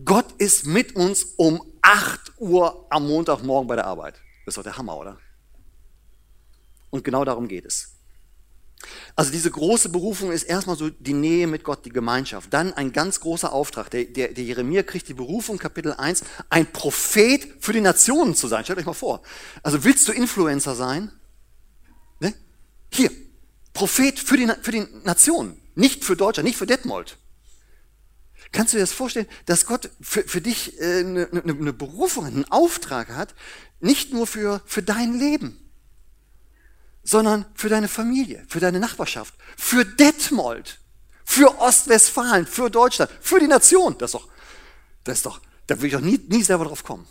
Gott 0.05 0.27
ist 0.39 0.67
mit 0.67 0.95
uns 0.95 1.25
um 1.37 1.61
8 1.83 2.35
Uhr 2.39 2.87
am 2.91 3.09
Montagmorgen 3.09 3.67
bei 3.67 3.75
der 3.75 3.87
Arbeit. 3.87 4.15
Das 4.45 4.53
ist 4.53 4.59
doch 4.59 4.63
der 4.63 4.77
Hammer, 4.77 4.97
oder? 4.97 5.19
Und 6.91 7.03
genau 7.03 7.25
darum 7.25 7.49
geht 7.49 7.65
es. 7.65 7.97
Also 9.17 9.33
diese 9.33 9.51
große 9.51 9.89
Berufung 9.89 10.33
ist 10.33 10.45
erstmal 10.45 10.77
so 10.77 10.91
die 10.91 11.15
Nähe 11.15 11.47
mit 11.47 11.65
Gott, 11.65 11.85
die 11.85 11.91
Gemeinschaft. 11.91 12.53
Dann 12.53 12.75
ein 12.75 12.93
ganz 12.93 13.21
großer 13.21 13.53
Auftrag. 13.53 13.91
Der, 13.91 14.05
der, 14.05 14.29
der 14.29 14.45
Jeremia 14.45 14.83
kriegt 14.83 15.09
die 15.09 15.15
Berufung, 15.15 15.59
Kapitel 15.59 15.95
1, 15.95 16.23
ein 16.51 16.71
Prophet 16.71 17.47
für 17.61 17.73
die 17.73 17.81
Nationen 17.81 18.35
zu 18.35 18.49
sein. 18.49 18.65
Stellt 18.65 18.79
euch 18.79 18.87
mal 18.87 18.93
vor. 18.93 19.23
Also 19.63 19.83
willst 19.85 20.07
du 20.09 20.13
Influencer 20.13 20.75
sein? 20.75 21.11
Ne? 22.21 22.35
Hier, 22.93 23.11
Prophet 23.73 24.19
für 24.19 24.37
die, 24.37 24.47
für 24.63 24.73
die 24.73 24.87
Nationen. 25.05 25.61
Nicht 25.75 26.05
für 26.05 26.17
Deutschland, 26.17 26.47
nicht 26.47 26.59
für 26.59 26.67
Detmold. 26.67 27.17
Kannst 28.53 28.73
du 28.73 28.79
dir 28.79 28.83
das 28.83 28.93
vorstellen, 28.93 29.27
dass 29.47 29.65
Gott 29.65 29.91
für, 30.01 30.23
für 30.25 30.41
dich 30.41 30.81
äh, 30.81 31.01
eine, 31.01 31.29
eine, 31.31 31.53
eine 31.53 31.73
Berufung, 31.73 32.25
einen 32.27 32.51
Auftrag 32.51 33.11
hat, 33.11 33.35
nicht 33.81 34.13
nur 34.13 34.27
für, 34.27 34.61
für 34.67 34.83
dein 34.83 35.19
Leben, 35.19 35.59
sondern 37.05 37.47
für 37.55 37.69
deine 37.69 37.89
Familie, 37.89 38.45
für 38.49 38.61
deine 38.61 38.81
Nachbarschaft, 38.81 39.35
für 39.57 39.85
Detmold, 39.85 40.81
für 41.25 41.61
Ostwestfalen, 41.61 42.47
für 42.47 42.71
Deutschland, 42.71 43.11
für 43.21 43.39
die 43.39 43.47
Nation. 43.47 43.97
Das 43.99 44.09
ist 44.09 44.15
doch, 44.15 44.29
das 45.05 45.19
ist 45.19 45.27
doch, 45.27 45.41
da 45.67 45.77
würde 45.77 45.87
ich 45.87 45.93
doch 45.93 46.01
nie, 46.01 46.19
nie 46.29 46.43
selber 46.43 46.65
drauf 46.65 46.83
kommen. 46.83 47.07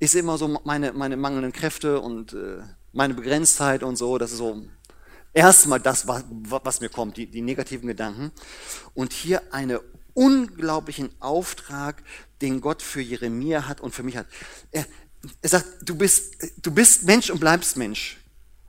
Sehe 0.00 0.20
immer 0.20 0.36
so 0.36 0.60
meine, 0.64 0.92
meine 0.92 1.16
mangelnden 1.16 1.52
Kräfte 1.52 1.98
und 2.00 2.34
äh, 2.34 2.62
meine 2.92 3.14
Begrenztheit 3.14 3.82
und 3.82 3.96
so, 3.96 4.18
das 4.18 4.32
ist 4.32 4.38
so 4.38 4.62
erstmal 5.32 5.80
das, 5.80 6.06
was, 6.06 6.24
was 6.28 6.80
mir 6.80 6.90
kommt, 6.90 7.16
die, 7.16 7.26
die 7.26 7.40
negativen 7.40 7.88
Gedanken. 7.88 8.30
Und 8.92 9.14
hier 9.14 9.42
eine 9.50 9.80
unglaublichen 10.14 11.10
Auftrag, 11.20 12.02
den 12.40 12.60
Gott 12.60 12.82
für 12.82 13.00
Jeremia 13.00 13.68
hat 13.68 13.80
und 13.80 13.94
für 13.94 14.02
mich 14.02 14.16
hat. 14.16 14.26
Er, 14.70 14.86
er 15.42 15.48
sagt, 15.48 15.66
du 15.82 15.96
bist, 15.96 16.36
du 16.62 16.70
bist 16.70 17.04
Mensch 17.04 17.30
und 17.30 17.40
bleibst 17.40 17.76
Mensch. 17.76 18.18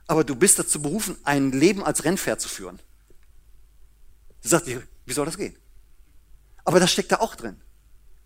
aber 0.06 0.24
du 0.24 0.36
bist 0.36 0.58
dazu 0.58 0.80
berufen, 0.80 1.16
ein 1.24 1.52
Leben 1.52 1.82
als 1.82 2.04
Rennpferd 2.04 2.40
zu 2.40 2.48
führen. 2.48 2.78
Sie 4.40 4.48
sagt, 4.48 4.66
wie 4.66 5.12
soll 5.12 5.26
das 5.26 5.36
gehen? 5.36 5.56
Aber 6.64 6.80
das 6.80 6.92
steckt 6.92 7.12
da 7.12 7.16
auch 7.16 7.34
drin. 7.34 7.60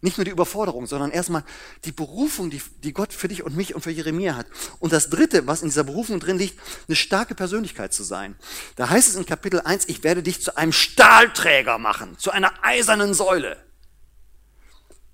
Nicht 0.03 0.17
nur 0.17 0.25
die 0.25 0.31
Überforderung, 0.31 0.87
sondern 0.87 1.11
erstmal 1.11 1.45
die 1.85 1.93
Berufung, 1.93 2.49
die, 2.49 2.63
die 2.83 2.95
Gott 2.95 3.13
für 3.13 3.29
dich 3.29 3.43
und 3.43 3.55
mich 3.55 3.75
und 3.75 3.83
für 3.83 3.91
Jeremia 3.91 4.35
hat. 4.35 4.47
Und 4.79 4.93
das 4.95 5.11
Dritte, 5.11 5.47
was 5.47 5.61
in 5.61 5.69
dieser 5.69 5.85
Berufung 5.85 6.21
drin 6.21 6.39
liegt, 6.39 6.59
eine 6.89 6.97
starke 6.97 7.35
Persönlichkeit 7.35 7.93
zu 7.93 8.03
sein. 8.03 8.35
Da 8.77 8.89
heißt 8.89 9.09
es 9.09 9.15
in 9.17 9.27
Kapitel 9.27 9.61
1, 9.61 9.89
ich 9.89 10.03
werde 10.03 10.23
dich 10.23 10.41
zu 10.41 10.57
einem 10.57 10.73
Stahlträger 10.73 11.77
machen, 11.77 12.17
zu 12.19 12.31
einer 12.31 12.53
eisernen 12.65 13.13
Säule. 13.13 13.63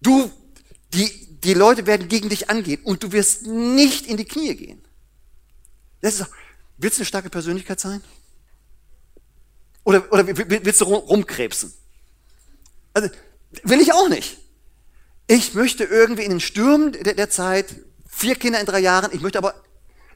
Du, 0.01 0.31
die, 0.95 1.41
die 1.41 1.55
Leute 1.55 1.87
werden 1.87 2.09
gegen 2.09 2.29
dich 2.29 2.49
angehen 2.49 2.81
und 2.85 3.03
du 3.03 3.11
wirst 3.11 3.45
nicht 3.47 4.07
in 4.07 4.17
die 4.17 4.25
Knie 4.25 4.55
gehen. 4.55 4.85
Das 6.01 6.21
ist, 6.21 6.31
willst 6.77 6.99
du 6.99 7.01
eine 7.01 7.07
starke 7.07 7.31
Persönlichkeit 7.31 7.81
sein? 7.81 8.05
Oder, 9.83 10.13
oder 10.13 10.27
willst 10.27 10.81
du 10.81 10.85
rumkrebsen? 10.85 11.73
Also, 12.93 13.11
will 13.65 13.81
ich 13.81 13.93
auch 13.93 14.09
nicht. 14.09 14.39
Ich 15.27 15.55
möchte 15.55 15.85
irgendwie 15.85 16.23
in 16.23 16.31
den 16.31 16.41
Stürmen 16.41 16.93
der, 16.93 17.15
der 17.15 17.31
Zeit, 17.31 17.75
vier 18.09 18.37
Kinder 18.37 18.61
in 18.61 18.67
drei 18.67 18.79
Jahren, 18.79 19.11
ich 19.13 19.21
möchte 19.21 19.39
aber, 19.39 19.55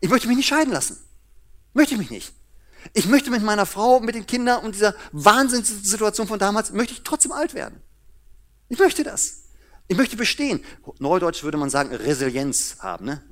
ich 0.00 0.09
möchte 0.09 0.29
mich 0.29 0.37
nicht 0.37 0.49
scheiden 0.49 0.73
lassen. 0.73 0.99
Möchte 1.73 1.95
ich 1.95 2.00
mich 2.00 2.11
nicht. 2.11 2.33
Ich 2.95 3.07
möchte 3.07 3.31
mit 3.31 3.43
meiner 3.43 3.67
Frau, 3.67 4.00
mit 4.00 4.14
den 4.14 4.26
Kindern 4.26 4.64
und 4.64 4.75
dieser 4.75 4.95
Wahnsinnssituation 5.12 6.26
von 6.26 6.38
damals, 6.38 6.73
möchte 6.73 6.95
ich 6.95 7.02
trotzdem 7.02 7.33
alt 7.33 7.55
werden. 7.55 7.81
Ich 8.69 8.79
möchte 8.79 9.02
das. 9.02 9.43
Ich 9.88 9.97
möchte 9.97 10.17
bestehen. 10.17 10.64
Neudeutsch 10.99 11.43
würde 11.43 11.59
man 11.59 11.69
sagen, 11.69 11.95
Resilienz 11.95 12.76
haben, 12.79 13.07
ne? 13.07 13.23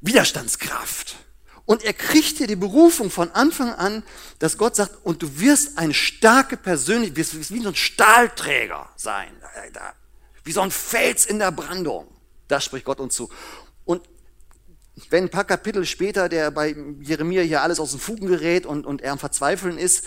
Widerstandskraft. 0.00 1.16
Und 1.64 1.84
er 1.84 1.94
kriegt 1.94 2.38
hier 2.38 2.46
die 2.46 2.56
Berufung 2.56 3.10
von 3.10 3.30
Anfang 3.30 3.72
an, 3.72 4.02
dass 4.38 4.58
Gott 4.58 4.76
sagt, 4.76 5.04
und 5.04 5.22
du 5.22 5.40
wirst 5.40 5.78
eine 5.78 5.94
starke 5.94 6.56
Persönlichkeit, 6.56 7.16
wirst 7.16 7.50
wie 7.52 7.62
so 7.62 7.68
ein 7.68 7.74
Stahlträger 7.74 8.88
sein 8.96 9.30
wie 10.46 10.52
so 10.52 10.60
ein 10.60 10.70
Fels 10.70 11.26
in 11.26 11.40
der 11.40 11.50
Brandung. 11.50 12.06
Das 12.48 12.64
spricht 12.64 12.84
Gott 12.84 13.00
uns 13.00 13.14
zu. 13.14 13.28
Und 13.84 14.02
wenn 15.10 15.24
ein 15.24 15.30
paar 15.30 15.44
Kapitel 15.44 15.84
später 15.84 16.28
der 16.28 16.50
bei 16.52 16.74
Jeremia 17.00 17.42
hier 17.42 17.62
alles 17.62 17.80
aus 17.80 17.90
den 17.90 18.00
Fugen 18.00 18.28
gerät 18.28 18.64
und, 18.64 18.86
und 18.86 19.02
er 19.02 19.12
am 19.12 19.18
Verzweifeln 19.18 19.76
ist, 19.76 20.04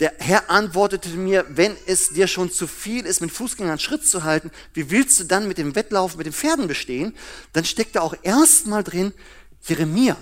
der 0.00 0.14
Herr 0.18 0.50
antwortete 0.50 1.10
mir, 1.10 1.44
wenn 1.50 1.76
es 1.86 2.08
dir 2.08 2.26
schon 2.26 2.50
zu 2.50 2.66
viel 2.66 3.04
ist, 3.04 3.20
mit 3.20 3.30
Fußgängern 3.30 3.78
Schritt 3.78 4.06
zu 4.06 4.24
halten, 4.24 4.50
wie 4.72 4.90
willst 4.90 5.20
du 5.20 5.24
dann 5.24 5.46
mit 5.46 5.58
dem 5.58 5.76
Wettlauf 5.76 6.16
mit 6.16 6.26
den 6.26 6.32
Pferden 6.32 6.66
bestehen? 6.66 7.14
Dann 7.52 7.64
steckt 7.64 7.94
da 7.94 8.00
auch 8.00 8.16
erstmal 8.22 8.82
drin, 8.82 9.12
Jeremia, 9.60 10.16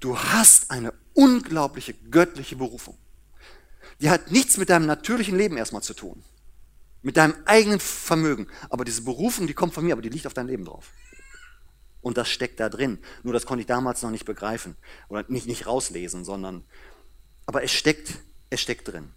du 0.00 0.18
hast 0.18 0.70
eine 0.70 0.94
unglaubliche 1.12 1.94
göttliche 1.94 2.56
Berufung. 2.56 2.96
Die 4.00 4.08
hat 4.08 4.30
nichts 4.30 4.56
mit 4.56 4.70
deinem 4.70 4.86
natürlichen 4.86 5.36
Leben 5.36 5.58
erstmal 5.58 5.82
zu 5.82 5.94
tun 5.94 6.22
mit 7.02 7.16
deinem 7.16 7.34
eigenen 7.44 7.80
Vermögen. 7.80 8.48
Aber 8.70 8.84
diese 8.84 9.02
Berufung, 9.02 9.46
die 9.46 9.54
kommt 9.54 9.74
von 9.74 9.84
mir, 9.84 9.92
aber 9.92 10.02
die 10.02 10.08
liegt 10.08 10.26
auf 10.26 10.34
dein 10.34 10.48
Leben 10.48 10.64
drauf. 10.64 10.90
Und 12.00 12.16
das 12.16 12.28
steckt 12.28 12.60
da 12.60 12.68
drin. 12.68 12.98
Nur 13.22 13.32
das 13.32 13.46
konnte 13.46 13.62
ich 13.62 13.66
damals 13.66 14.02
noch 14.02 14.10
nicht 14.10 14.24
begreifen 14.24 14.76
oder 15.08 15.24
nicht, 15.28 15.46
nicht 15.46 15.66
rauslesen, 15.66 16.24
sondern, 16.24 16.64
aber 17.46 17.62
es 17.62 17.72
steckt, 17.72 18.14
es 18.50 18.60
steckt 18.60 18.88
drin. 18.88 19.12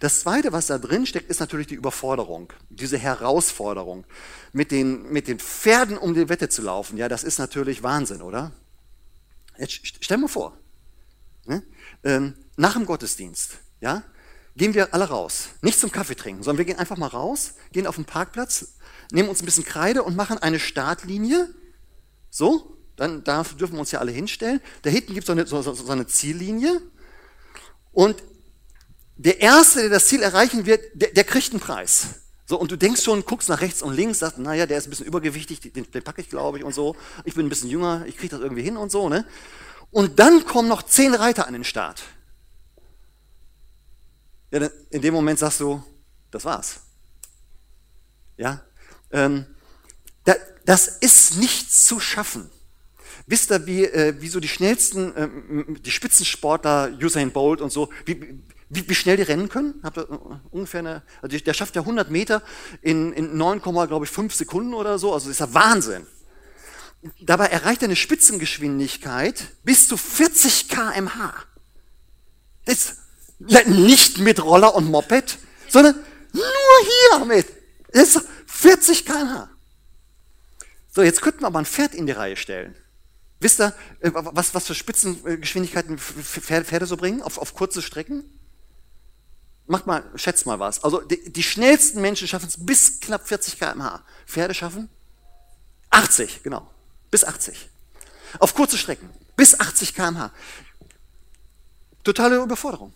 Das 0.00 0.20
zweite, 0.20 0.52
was 0.52 0.66
da 0.66 0.78
drin 0.78 1.06
steckt, 1.06 1.30
ist 1.30 1.40
natürlich 1.40 1.66
die 1.66 1.74
Überforderung, 1.74 2.52
diese 2.70 2.98
Herausforderung, 2.98 4.04
mit 4.52 4.70
den, 4.70 5.10
mit 5.10 5.28
den 5.28 5.38
Pferden 5.38 5.98
um 5.98 6.14
die 6.14 6.28
Wette 6.28 6.48
zu 6.48 6.62
laufen. 6.62 6.96
Ja, 6.96 7.08
das 7.08 7.24
ist 7.24 7.38
natürlich 7.38 7.82
Wahnsinn, 7.82 8.22
oder? 8.22 8.52
Jetzt 9.58 9.80
stell 10.00 10.18
mal 10.18 10.28
vor, 10.28 10.56
ne? 11.46 11.62
ähm, 12.02 12.34
nach 12.56 12.74
dem 12.74 12.86
Gottesdienst, 12.86 13.58
ja, 13.80 14.02
gehen 14.56 14.74
wir 14.74 14.94
alle 14.94 15.08
raus. 15.08 15.48
Nicht 15.62 15.80
zum 15.80 15.90
Kaffee 15.90 16.14
trinken, 16.14 16.42
sondern 16.42 16.58
wir 16.58 16.64
gehen 16.64 16.78
einfach 16.78 16.96
mal 16.96 17.08
raus, 17.08 17.54
gehen 17.72 17.86
auf 17.86 17.96
den 17.96 18.04
Parkplatz, 18.04 18.74
nehmen 19.10 19.28
uns 19.28 19.42
ein 19.42 19.44
bisschen 19.44 19.64
Kreide 19.64 20.02
und 20.02 20.16
machen 20.16 20.38
eine 20.38 20.60
Startlinie. 20.60 21.48
So, 22.30 22.78
dann 22.96 23.24
da 23.24 23.42
dürfen 23.42 23.74
wir 23.74 23.80
uns 23.80 23.90
ja 23.90 24.00
alle 24.00 24.12
hinstellen. 24.12 24.60
Da 24.82 24.90
hinten 24.90 25.14
gibt 25.14 25.28
es 25.28 25.50
so, 25.50 25.62
so, 25.62 25.74
so 25.74 25.92
eine 25.92 26.06
Ziellinie. 26.06 26.80
Und 27.92 28.22
der 29.16 29.40
Erste, 29.40 29.80
der 29.80 29.90
das 29.90 30.06
Ziel 30.06 30.22
erreichen 30.22 30.66
wird, 30.66 30.80
der, 30.94 31.10
der 31.10 31.24
kriegt 31.24 31.50
einen 31.50 31.60
Preis. 31.60 32.20
So, 32.46 32.58
und 32.58 32.70
du 32.70 32.76
denkst 32.76 33.02
schon, 33.02 33.24
guckst 33.24 33.48
nach 33.48 33.60
rechts 33.60 33.80
und 33.82 33.94
links, 33.94 34.18
sagst, 34.18 34.38
naja, 34.38 34.66
der 34.66 34.78
ist 34.78 34.86
ein 34.86 34.90
bisschen 34.90 35.06
übergewichtig, 35.06 35.60
den, 35.60 35.90
den 35.90 36.02
packe 36.02 36.20
ich, 36.20 36.28
glaube 36.28 36.58
ich, 36.58 36.64
und 36.64 36.74
so. 36.74 36.94
Ich 37.24 37.34
bin 37.34 37.46
ein 37.46 37.48
bisschen 37.48 37.70
jünger, 37.70 38.04
ich 38.06 38.16
kriege 38.16 38.30
das 38.30 38.40
irgendwie 38.40 38.62
hin 38.62 38.76
und 38.76 38.90
so, 38.90 39.08
ne? 39.08 39.24
Und 39.90 40.18
dann 40.18 40.44
kommen 40.44 40.68
noch 40.68 40.82
zehn 40.82 41.14
Reiter 41.14 41.46
an 41.46 41.54
den 41.54 41.64
Start 41.64 42.02
ja, 44.62 44.70
in 44.90 45.02
dem 45.02 45.14
Moment 45.14 45.38
sagst 45.38 45.60
du, 45.60 45.82
das 46.30 46.44
war's. 46.44 46.80
Ja, 48.36 48.62
ähm, 49.10 49.46
da, 50.24 50.34
das 50.64 50.88
ist 50.88 51.36
nicht 51.36 51.72
zu 51.72 52.00
schaffen. 52.00 52.50
Wisst 53.26 53.50
ihr, 53.50 53.66
wie, 53.66 53.84
äh, 53.84 54.20
wie 54.20 54.28
so 54.28 54.40
die 54.40 54.48
schnellsten, 54.48 55.12
ähm, 55.16 55.76
die 55.80 55.90
Spitzensportler, 55.90 56.96
Usain 57.00 57.32
Bolt 57.32 57.60
und 57.60 57.70
so, 57.70 57.90
wie, 58.04 58.42
wie, 58.68 58.88
wie 58.88 58.94
schnell 58.94 59.16
die 59.16 59.22
rennen 59.22 59.48
können? 59.48 59.80
Habt 59.82 59.98
ihr 59.98 60.10
äh, 60.10 60.38
ungefähr 60.50 60.80
eine, 60.80 61.02
also 61.22 61.36
der 61.38 61.54
schafft 61.54 61.76
ja 61.76 61.82
100 61.82 62.10
Meter 62.10 62.42
in, 62.82 63.12
in 63.12 63.36
9, 63.36 63.60
glaube 63.60 64.04
ich, 64.04 64.10
5 64.10 64.34
Sekunden 64.34 64.74
oder 64.74 64.98
so, 64.98 65.14
also 65.14 65.28
das 65.28 65.36
ist 65.36 65.40
ja 65.40 65.54
Wahnsinn. 65.54 66.06
Dabei 67.20 67.46
erreicht 67.46 67.82
er 67.82 67.88
eine 67.88 67.96
Spitzengeschwindigkeit 67.96 69.48
bis 69.62 69.88
zu 69.88 69.96
40 69.96 70.68
kmh. 70.68 71.34
Das, 72.64 72.96
nicht 73.38 74.18
mit 74.18 74.42
Roller 74.42 74.74
und 74.74 74.90
Moped, 74.90 75.38
sondern 75.68 75.96
nur 76.32 76.44
hier 77.18 77.24
mit. 77.24 77.46
Ist 77.88 78.20
40 78.46 79.04
km/h. 79.04 79.50
So, 80.90 81.02
jetzt 81.02 81.22
könnten 81.22 81.40
wir 81.40 81.48
aber 81.48 81.58
ein 81.58 81.66
Pferd 81.66 81.94
in 81.94 82.06
die 82.06 82.12
Reihe 82.12 82.36
stellen. 82.36 82.76
Wisst 83.40 83.60
ihr, 83.60 83.74
äh, 84.00 84.10
was, 84.14 84.54
was 84.54 84.66
für 84.66 84.74
Spitzengeschwindigkeiten 84.74 85.98
Pferde 85.98 86.86
so 86.86 86.96
bringen 86.96 87.22
auf, 87.22 87.38
auf 87.38 87.54
kurze 87.54 87.82
Strecken? 87.82 88.24
Macht 89.66 89.86
mal, 89.86 90.04
schätzt 90.14 90.46
mal 90.46 90.58
was. 90.58 90.82
Also 90.84 91.00
die, 91.00 91.32
die 91.32 91.42
schnellsten 91.42 92.00
Menschen 92.00 92.28
schaffen 92.28 92.48
es 92.48 92.64
bis 92.64 93.00
knapp 93.00 93.26
40 93.26 93.58
km/h. 93.58 94.04
Pferde 94.26 94.54
schaffen 94.54 94.88
80, 95.90 96.42
genau. 96.42 96.68
Bis 97.10 97.24
80. 97.24 97.70
Auf 98.40 98.54
kurze 98.54 98.76
Strecken. 98.76 99.10
Bis 99.36 99.58
80 99.58 99.94
km/h. 99.94 100.32
Totale 102.02 102.36
Überforderung. 102.42 102.92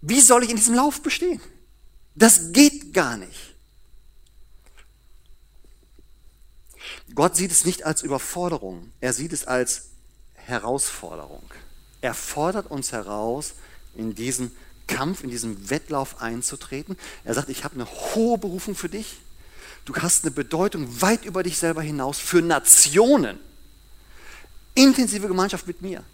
Wie, 0.00 0.20
soll 0.20 0.44
ich 0.44 0.50
in 0.50 0.56
diesem 0.56 0.74
Lauf 0.74 1.02
bestehen? 1.02 1.40
Das 2.14 2.52
geht 2.52 2.92
gar 2.92 3.16
nicht. 3.16 3.54
Gott 7.14 7.36
sieht 7.36 7.50
es 7.50 7.64
nicht 7.64 7.84
als 7.84 8.02
Überforderung, 8.02 8.92
er 9.00 9.12
sieht 9.12 9.32
es 9.32 9.46
als 9.46 9.88
Herausforderung. 10.34 11.42
Er 12.00 12.14
fordert 12.14 12.70
uns 12.70 12.92
heraus, 12.92 13.54
in 13.94 14.14
diesen 14.14 14.52
Kampf, 14.86 15.22
in 15.22 15.30
diesen 15.30 15.70
Wettlauf 15.70 16.20
einzutreten. 16.20 16.96
Er 17.24 17.34
sagt, 17.34 17.48
ich 17.48 17.64
habe 17.64 17.74
eine 17.74 17.86
hohe 17.86 18.38
Berufung 18.38 18.74
für 18.74 18.88
dich. 18.88 19.18
Du 19.84 19.94
hast 19.96 20.24
eine 20.24 20.30
Bedeutung 20.30 21.00
weit 21.00 21.24
über 21.24 21.42
dich 21.42 21.58
selber 21.58 21.82
hinaus 21.82 22.18
für 22.18 22.42
Nationen. 22.42 23.38
Intensive 24.74 25.28
Gemeinschaft 25.28 25.66
mit 25.66 25.82
mir. 25.82 26.04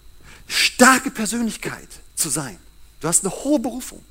Starke 0.47 1.11
Persönlichkeit 1.11 1.89
zu 2.15 2.29
sein. 2.29 2.59
Du 3.05 3.09
hast 3.09 3.23
eine 3.23 3.35
hohe 3.35 3.59
Berufung. 3.59 4.03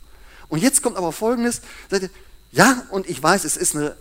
Und 0.49 0.61
jetzt 0.61 0.83
kommt 0.83 0.97
aber 0.97 1.11
Folgendes, 1.11 1.61
ihr, 1.91 2.11
ja, 2.51 2.85
und 2.91 3.09
ich 3.09 3.23
weiß, 3.23 3.43
es 3.43 3.57
ist 3.57 3.75
eine, 3.75 3.95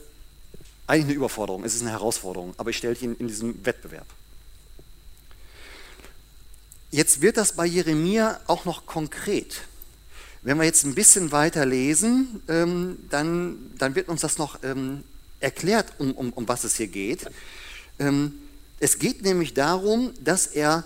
eigentlich 0.86 1.06
eine 1.06 1.14
Überforderung, 1.14 1.64
es 1.64 1.74
ist 1.74 1.80
eine 1.80 1.92
Herausforderung, 1.92 2.52
aber 2.58 2.68
ich 2.68 2.76
stelle 2.76 2.92
dich 2.92 3.02
in, 3.02 3.16
in 3.16 3.26
diesem 3.26 3.64
Wettbewerb. 3.64 4.04
Jetzt 6.90 7.22
wird 7.22 7.38
das 7.38 7.54
bei 7.54 7.64
Jeremia 7.64 8.38
auch 8.46 8.66
noch 8.66 8.84
konkret. 8.84 9.62
Wenn 10.42 10.58
wir 10.58 10.64
jetzt 10.64 10.84
ein 10.84 10.94
bisschen 10.94 11.32
weiter 11.32 11.64
lesen, 11.64 12.42
ähm, 12.48 12.98
dann, 13.08 13.72
dann 13.78 13.94
wird 13.94 14.10
uns 14.10 14.20
das 14.20 14.36
noch 14.36 14.62
ähm, 14.62 15.04
erklärt, 15.40 15.90
um, 15.96 16.12
um, 16.12 16.34
um 16.34 16.46
was 16.46 16.64
es 16.64 16.76
hier 16.76 16.88
geht. 16.88 17.30
Ähm, 17.98 18.34
es 18.78 18.98
geht 18.98 19.22
nämlich 19.22 19.54
darum, 19.54 20.12
dass 20.22 20.48
er 20.48 20.84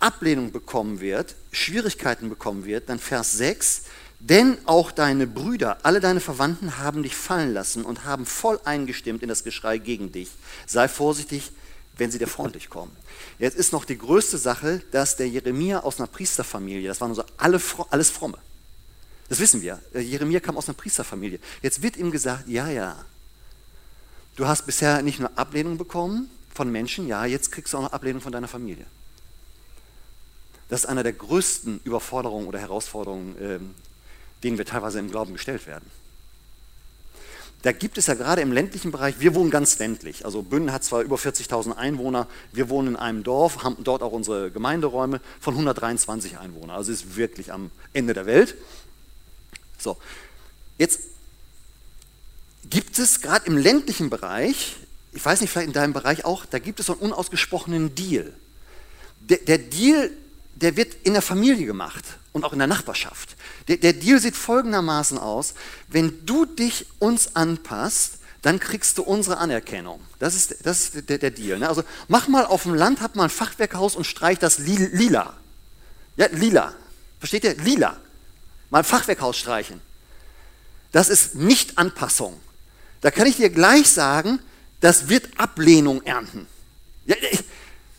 Ablehnung 0.00 0.52
bekommen 0.52 1.00
wird, 1.00 1.34
Schwierigkeiten 1.52 2.28
bekommen 2.28 2.64
wird, 2.64 2.88
dann 2.88 2.98
Vers 2.98 3.32
6, 3.32 3.84
denn 4.20 4.58
auch 4.64 4.90
deine 4.90 5.26
Brüder, 5.26 5.78
alle 5.82 6.00
deine 6.00 6.20
Verwandten 6.20 6.78
haben 6.78 7.02
dich 7.02 7.14
fallen 7.14 7.52
lassen 7.52 7.84
und 7.84 8.04
haben 8.04 8.26
voll 8.26 8.58
eingestimmt 8.64 9.22
in 9.22 9.28
das 9.28 9.44
Geschrei 9.44 9.78
gegen 9.78 10.12
dich. 10.12 10.30
Sei 10.66 10.88
vorsichtig, 10.88 11.52
wenn 11.96 12.10
sie 12.10 12.18
dir 12.18 12.26
freundlich 12.26 12.70
kommen. 12.70 12.96
Jetzt 13.38 13.56
ist 13.56 13.72
noch 13.72 13.84
die 13.84 13.98
größte 13.98 14.38
Sache, 14.38 14.82
dass 14.90 15.16
der 15.16 15.28
Jeremia 15.28 15.80
aus 15.80 15.98
einer 15.98 16.06
Priesterfamilie, 16.06 16.88
das 16.88 17.00
waren 17.00 17.14
so 17.14 17.24
alle, 17.36 17.60
alles 17.90 18.10
Fromme. 18.10 18.38
Das 19.28 19.40
wissen 19.40 19.62
wir. 19.62 19.80
Jeremia 19.94 20.40
kam 20.40 20.56
aus 20.56 20.68
einer 20.68 20.76
Priesterfamilie. 20.76 21.38
Jetzt 21.62 21.82
wird 21.82 21.96
ihm 21.96 22.10
gesagt, 22.10 22.48
ja, 22.48 22.68
ja, 22.68 23.04
du 24.36 24.46
hast 24.46 24.66
bisher 24.66 25.02
nicht 25.02 25.20
nur 25.20 25.36
Ablehnung 25.36 25.78
bekommen 25.78 26.30
von 26.54 26.70
Menschen, 26.70 27.08
ja, 27.08 27.24
jetzt 27.24 27.52
kriegst 27.52 27.72
du 27.72 27.78
auch 27.78 27.82
noch 27.82 27.92
Ablehnung 27.92 28.22
von 28.22 28.32
deiner 28.32 28.48
Familie. 28.48 28.86
Das 30.74 30.82
ist 30.82 30.86
einer 30.90 31.04
der 31.04 31.12
größten 31.12 31.82
Überforderungen 31.84 32.48
oder 32.48 32.58
Herausforderungen, 32.58 33.36
ähm, 33.40 33.74
denen 34.42 34.58
wir 34.58 34.64
teilweise 34.64 34.98
im 34.98 35.08
Glauben 35.08 35.32
gestellt 35.32 35.68
werden. 35.68 35.88
Da 37.62 37.70
gibt 37.70 37.96
es 37.96 38.08
ja 38.08 38.14
gerade 38.14 38.42
im 38.42 38.50
ländlichen 38.50 38.90
Bereich, 38.90 39.20
wir 39.20 39.36
wohnen 39.36 39.52
ganz 39.52 39.78
ländlich. 39.78 40.24
Also 40.24 40.42
Bünden 40.42 40.72
hat 40.72 40.82
zwar 40.82 41.02
über 41.02 41.14
40.000 41.14 41.76
Einwohner, 41.76 42.26
wir 42.50 42.70
wohnen 42.70 42.88
in 42.88 42.96
einem 42.96 43.22
Dorf, 43.22 43.62
haben 43.62 43.76
dort 43.84 44.02
auch 44.02 44.10
unsere 44.10 44.50
Gemeinderäume 44.50 45.20
von 45.38 45.54
123 45.54 46.38
Einwohnern. 46.38 46.74
Also 46.74 46.90
ist 46.90 47.14
wirklich 47.14 47.52
am 47.52 47.70
Ende 47.92 48.12
der 48.12 48.26
Welt. 48.26 48.56
So, 49.78 49.96
jetzt 50.76 51.02
gibt 52.68 52.98
es 52.98 53.20
gerade 53.20 53.46
im 53.46 53.58
ländlichen 53.58 54.10
Bereich, 54.10 54.74
ich 55.12 55.24
weiß 55.24 55.40
nicht, 55.40 55.50
vielleicht 55.50 55.68
in 55.68 55.72
deinem 55.72 55.92
Bereich 55.92 56.24
auch, 56.24 56.44
da 56.44 56.58
gibt 56.58 56.80
es 56.80 56.86
so 56.86 56.94
einen 56.94 57.02
unausgesprochenen 57.02 57.94
Deal. 57.94 58.34
Der, 59.20 59.38
der 59.38 59.58
Deal, 59.58 60.10
der 60.56 60.76
wird 60.76 60.94
in 61.02 61.12
der 61.14 61.22
Familie 61.22 61.66
gemacht 61.66 62.04
und 62.32 62.44
auch 62.44 62.52
in 62.52 62.58
der 62.58 62.68
Nachbarschaft. 62.68 63.36
Der, 63.68 63.76
der 63.76 63.92
Deal 63.92 64.20
sieht 64.20 64.36
folgendermaßen 64.36 65.18
aus, 65.18 65.54
wenn 65.88 66.24
du 66.26 66.46
dich 66.46 66.86
uns 66.98 67.34
anpasst, 67.36 68.18
dann 68.42 68.60
kriegst 68.60 68.98
du 68.98 69.02
unsere 69.02 69.38
Anerkennung. 69.38 70.00
Das 70.18 70.34
ist, 70.34 70.66
das 70.66 70.82
ist 70.94 71.08
der, 71.08 71.18
der 71.18 71.30
Deal. 71.30 71.58
Ne? 71.58 71.68
Also 71.68 71.82
mach 72.08 72.28
mal 72.28 72.44
auf 72.44 72.64
dem 72.64 72.74
Land, 72.74 73.00
hab 73.00 73.16
mal 73.16 73.24
ein 73.24 73.30
Fachwerkhaus 73.30 73.96
und 73.96 74.04
streich 74.04 74.38
das 74.38 74.58
lila. 74.58 75.34
Ja, 76.16 76.26
lila. 76.30 76.74
Versteht 77.18 77.44
ihr? 77.44 77.56
Lila. 77.56 77.96
Mal 78.70 78.78
ein 78.78 78.84
Fachwerkhaus 78.84 79.38
streichen. 79.38 79.80
Das 80.92 81.08
ist 81.08 81.34
nicht 81.34 81.78
Anpassung. 81.78 82.38
Da 83.00 83.10
kann 83.10 83.26
ich 83.26 83.36
dir 83.36 83.50
gleich 83.50 83.88
sagen, 83.88 84.40
das 84.80 85.08
wird 85.08 85.40
Ablehnung 85.40 86.02
ernten. 86.02 86.46
Ja, 87.06 87.16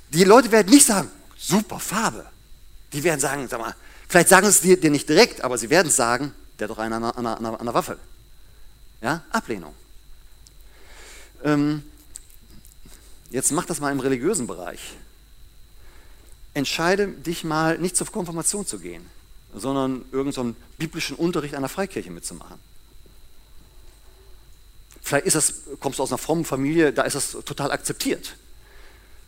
die 0.09 0.23
Leute 0.23 0.51
werden 0.51 0.69
nicht 0.69 0.85
sagen, 0.85 1.09
super 1.37 1.79
Farbe. 1.79 2.25
Die 2.95 3.03
werden 3.03 3.19
sagen, 3.19 3.47
sag 3.47 3.59
mal, 3.59 3.75
Vielleicht 4.07 4.29
sagen 4.29 4.49
sie 4.49 4.73
es 4.73 4.79
dir, 4.79 4.91
nicht 4.91 5.09
direkt, 5.09 5.41
aber 5.41 5.57
sie 5.57 5.69
werden 5.69 5.91
sagen, 5.91 6.33
der 6.59 6.65
hat 6.67 6.77
doch 6.77 6.81
einen 6.81 7.03
an 7.03 7.23
der, 7.23 7.59
an 7.59 7.65
der 7.65 7.73
Waffe. 7.73 7.97
Ja, 9.01 9.23
Ablehnung. 9.31 9.73
Ähm, 11.43 11.83
jetzt 13.29 13.51
mach 13.51 13.65
das 13.65 13.79
mal 13.79 13.91
im 13.91 13.99
religiösen 13.99 14.47
Bereich. 14.47 14.93
Entscheide 16.53 17.07
dich 17.07 17.43
mal, 17.43 17.77
nicht 17.77 17.97
zur 17.97 18.07
Konfirmation 18.07 18.65
zu 18.65 18.79
gehen, 18.79 19.05
sondern 19.53 20.05
irgendeinen 20.11 20.53
so 20.53 20.61
biblischen 20.77 21.17
Unterricht 21.17 21.55
einer 21.55 21.69
Freikirche 21.69 22.11
mitzumachen. 22.11 22.57
Vielleicht 25.01 25.27
ist 25.27 25.35
das, 25.35 25.53
kommst 25.79 25.99
du 25.99 26.03
aus 26.03 26.11
einer 26.11 26.17
frommen 26.17 26.45
Familie, 26.45 26.93
da 26.93 27.03
ist 27.03 27.15
das 27.15 27.31
total 27.31 27.71
akzeptiert. 27.71 28.37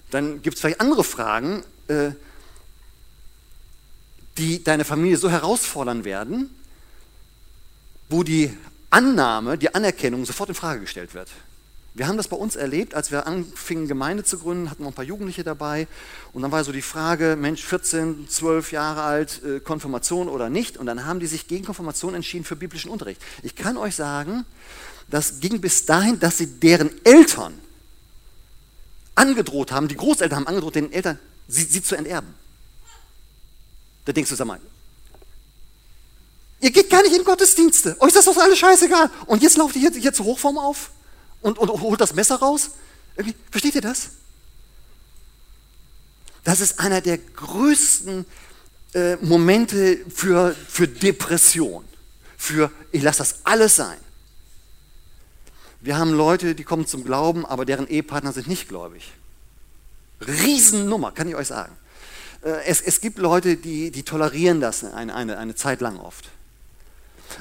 Dann 0.09 0.41
gibt 0.41 0.55
es 0.55 0.62
vielleicht 0.62 0.79
andere 0.79 1.03
Fragen, 1.03 1.63
äh, 1.89 2.12
die 4.38 4.63
deine 4.63 4.86
Familie 4.86 5.17
so 5.17 5.29
herausfordern 5.29 6.06
werden, 6.06 6.50
wo 8.10 8.24
die 8.24 8.56
Annahme, 8.89 9.58
die 9.58 9.74
Anerkennung 9.74 10.25
sofort 10.25 10.50
in 10.50 10.56
Frage 10.56 10.82
gestellt 10.82 11.13
wird. 11.13 11.29
Wir 11.94 12.08
haben 12.08 12.17
das 12.17 12.27
bei 12.27 12.38
uns 12.38 12.56
erlebt, 12.56 12.94
als 12.94 13.12
wir 13.12 13.25
anfingen, 13.25 13.88
Gemeinde 13.88 14.24
zu 14.24 14.38
gründen, 14.38 14.70
hatten 14.70 14.84
wir 14.84 14.88
ein 14.88 14.94
paar 14.94 15.03
Jugendliche 15.03 15.44
dabei 15.44 15.88
und 16.32 16.44
dann 16.44 16.51
war 16.51 16.63
so 16.63 16.72
die 16.72 16.84
Frage, 16.84 17.36
Mensch, 17.36 17.63
14, 17.63 18.29
12 18.29 18.72
Jahre 18.72 19.01
alt, 19.01 19.41
äh, 19.44 19.60
Konfirmation 19.60 20.29
oder 20.29 20.50
nicht 20.51 20.77
und 20.77 20.86
dann 20.86 21.06
haben 21.06 21.20
die 21.20 21.25
sich 21.25 21.48
gegen 21.48 21.65
Konfirmation 21.65 22.13
entschieden 22.13 22.46
für 22.46 22.56
biblischen 22.56 22.91
Unterricht. 22.91 23.20
Ich 23.41 23.56
kann 23.56 23.77
euch 23.77 23.96
sagen, 23.96 24.46
das 25.10 25.39
ging 25.39 25.60
bis 25.60 25.86
dahin, 25.86 26.20
dass 26.20 26.38
sie 26.38 26.60
deren 26.60 26.91
Eltern 27.03 27.58
angedroht 29.15 29.72
haben, 29.72 29.88
die 29.88 29.98
Großeltern 29.98 30.38
haben 30.38 30.48
angedroht, 30.48 30.75
den 30.75 30.91
Eltern, 30.91 31.17
sie, 31.48 31.63
sie 31.63 31.82
zu 31.82 31.96
enterben. 31.96 32.32
Da 34.07 34.13
denkst 34.13 34.29
du, 34.29 34.37
sag 34.37 34.47
mal, 34.47 34.61
ihr 36.61 36.71
geht 36.71 36.89
gar 36.89 37.01
nicht 37.01 37.13
in 37.13 37.25
Gottesdienste. 37.25 37.97
Euch 37.99 38.07
ist 38.07 38.15
das 38.15 38.23
doch 38.23 38.37
alles 38.37 38.57
scheißegal. 38.57 39.11
Und 39.25 39.43
jetzt 39.43 39.57
lauft 39.57 39.75
ihr 39.75 39.81
hier, 39.81 39.91
hier 39.91 40.13
zur 40.13 40.27
Hochform 40.27 40.57
auf 40.57 40.91
und, 41.41 41.60
und, 41.60 41.69
holt 41.82 41.99
das 41.99 42.13
Messer 42.13 42.38
raus. 42.38 42.71
Irgendwie, 43.17 43.36
versteht 43.51 43.75
ihr 43.75 43.82
das? 43.82 44.12
Das 46.45 46.62
ist 46.62 46.79
einer 46.79 47.01
der 47.01 47.17
größten 47.17 48.25
äh, 48.93 49.17
Momente 49.17 49.99
für, 50.08 50.55
für 50.69 50.88
Depression. 50.88 51.84
Für, 52.38 52.71
ich 52.93 53.03
lasse 53.03 53.17
das 53.17 53.39
alles 53.43 53.75
sein. 53.75 53.97
Wir 55.82 55.97
haben 55.97 56.13
Leute, 56.13 56.55
die 56.55 56.63
kommen 56.63 56.88
zum 56.88 57.03
Glauben, 57.03 57.45
aber 57.45 57.65
deren 57.65 57.89
Ehepartner 57.89 58.32
sind 58.32 58.47
nicht 58.47 58.69
gläubig. 58.69 59.12
Riesennummer, 60.25 61.12
kann 61.12 61.27
ich 61.27 61.36
euch 61.36 61.47
sagen. 61.47 61.75
Äh, 62.43 62.65
es, 62.65 62.82
es 62.82 63.02
gibt 63.02 63.17
Leute, 63.17 63.58
die, 63.58 63.91
die 63.91 64.04
tolerieren 64.04 64.62
das 64.62 64.84
eine, 64.84 65.13
eine, 65.13 65.38
eine 65.38 65.56
Zeit 65.56 65.82
lang 65.82 66.00
oft. 66.00 66.30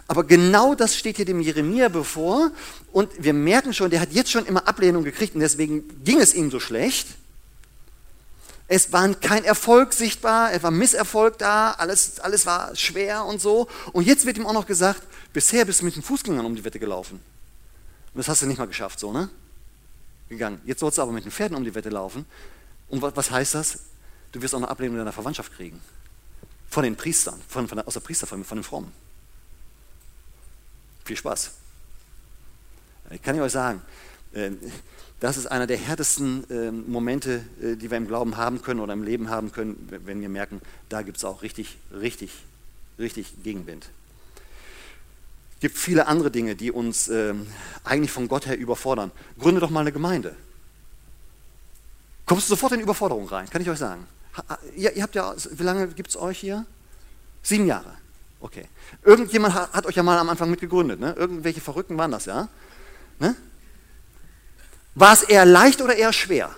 Aber 0.08 0.24
genau 0.24 0.74
das 0.74 0.96
steht 0.96 1.16
hier 1.16 1.24
dem 1.24 1.40
Jeremia 1.40 1.88
bevor 1.88 2.50
und 2.92 3.10
wir 3.18 3.32
merken 3.32 3.72
schon, 3.72 3.90
der 3.90 4.00
hat 4.00 4.12
jetzt 4.12 4.30
schon 4.30 4.46
immer 4.46 4.66
Ablehnung 4.66 5.04
gekriegt 5.04 5.34
und 5.34 5.40
deswegen 5.40 6.02
ging 6.04 6.20
es 6.20 6.34
ihm 6.34 6.50
so 6.50 6.60
schlecht. 6.60 7.06
Es 8.68 8.92
war 8.92 9.14
kein 9.14 9.44
Erfolg 9.44 9.92
sichtbar, 9.92 10.52
es 10.52 10.62
war 10.62 10.72
Misserfolg 10.72 11.38
da, 11.38 11.72
alles, 11.72 12.18
alles 12.18 12.46
war 12.46 12.74
schwer 12.74 13.24
und 13.24 13.40
so. 13.40 13.68
Und 13.92 14.06
jetzt 14.06 14.26
wird 14.26 14.38
ihm 14.38 14.46
auch 14.46 14.52
noch 14.52 14.66
gesagt, 14.66 15.02
bisher 15.32 15.64
bist 15.64 15.80
du 15.80 15.84
mit 15.84 15.94
den 15.94 16.02
Fußgängern 16.02 16.44
um 16.44 16.56
die 16.56 16.64
Wette 16.64 16.80
gelaufen. 16.80 17.20
Und 18.12 18.18
das 18.18 18.28
hast 18.28 18.42
du 18.42 18.46
nicht 18.46 18.58
mal 18.58 18.66
geschafft, 18.66 18.98
so, 18.98 19.12
ne? 19.12 19.28
Gegangen. 20.28 20.60
Jetzt 20.64 20.80
sollst 20.80 20.98
du 20.98 21.02
aber 21.02 21.12
mit 21.12 21.24
den 21.24 21.30
Pferden 21.30 21.56
um 21.56 21.62
die 21.62 21.74
Wette 21.76 21.90
laufen. 21.90 22.26
Und 22.88 23.02
was 23.02 23.30
heißt 23.30 23.54
das? 23.54 23.78
Du 24.36 24.42
wirst 24.42 24.54
auch 24.54 24.58
eine 24.58 24.68
Ablehnung 24.68 24.98
deiner 24.98 25.12
Verwandtschaft 25.12 25.54
kriegen. 25.54 25.80
Von 26.68 26.84
den 26.84 26.94
Priestern, 26.94 27.40
von, 27.48 27.68
von 27.68 27.76
der, 27.76 27.88
aus 27.88 27.94
der 27.94 28.00
Priesterfamilie, 28.00 28.46
von 28.46 28.58
den 28.58 28.64
Frommen. 28.64 28.92
Viel 31.06 31.16
Spaß. 31.16 31.52
Kann 33.22 33.34
ich 33.34 33.40
euch 33.40 33.52
sagen, 33.52 33.80
äh, 34.34 34.50
das 35.20 35.38
ist 35.38 35.46
einer 35.46 35.66
der 35.66 35.78
härtesten 35.78 36.44
ähm, 36.50 36.84
Momente, 36.86 37.46
äh, 37.62 37.76
die 37.76 37.90
wir 37.90 37.96
im 37.96 38.06
Glauben 38.06 38.36
haben 38.36 38.60
können 38.60 38.80
oder 38.80 38.92
im 38.92 39.04
Leben 39.04 39.30
haben 39.30 39.52
können, 39.52 39.88
wenn 40.04 40.20
wir 40.20 40.28
merken, 40.28 40.60
da 40.90 41.00
gibt 41.00 41.16
es 41.16 41.24
auch 41.24 41.40
richtig, 41.40 41.78
richtig, 41.90 42.30
richtig 42.98 43.42
Gegenwind. 43.42 43.88
Es 45.54 45.60
gibt 45.60 45.78
viele 45.78 46.08
andere 46.08 46.30
Dinge, 46.30 46.56
die 46.56 46.70
uns 46.70 47.08
ähm, 47.08 47.46
eigentlich 47.84 48.10
von 48.10 48.28
Gott 48.28 48.44
her 48.44 48.58
überfordern. 48.58 49.12
Gründe 49.38 49.62
doch 49.62 49.70
mal 49.70 49.80
eine 49.80 49.92
Gemeinde. 49.92 50.36
Kommst 52.26 52.50
du 52.50 52.50
sofort 52.50 52.72
in 52.72 52.80
Überforderung 52.80 53.26
rein, 53.28 53.48
kann 53.48 53.62
ich 53.62 53.70
euch 53.70 53.78
sagen. 53.78 54.06
Ihr, 54.74 54.94
ihr 54.94 55.02
habt 55.02 55.14
ja, 55.14 55.34
wie 55.50 55.62
lange 55.62 55.88
gibt 55.88 56.10
es 56.10 56.16
euch 56.16 56.38
hier? 56.38 56.66
Sieben 57.42 57.66
Jahre. 57.66 57.96
Okay. 58.40 58.68
Irgendjemand 59.02 59.54
hat, 59.54 59.72
hat, 59.72 59.86
euch 59.86 59.96
ja 59.96 60.02
mal 60.02 60.18
am 60.18 60.28
Anfang 60.28 60.50
mitgegründet, 60.50 61.00
ne? 61.00 61.14
Irgendwelche 61.16 61.60
Verrückten 61.60 61.96
waren 61.96 62.10
das, 62.10 62.26
ja? 62.26 62.48
Ne? 63.18 63.34
War 64.94 65.12
es 65.12 65.22
eher 65.22 65.44
leicht 65.44 65.80
oder 65.80 65.94
eher 65.94 66.12
schwer? 66.12 66.54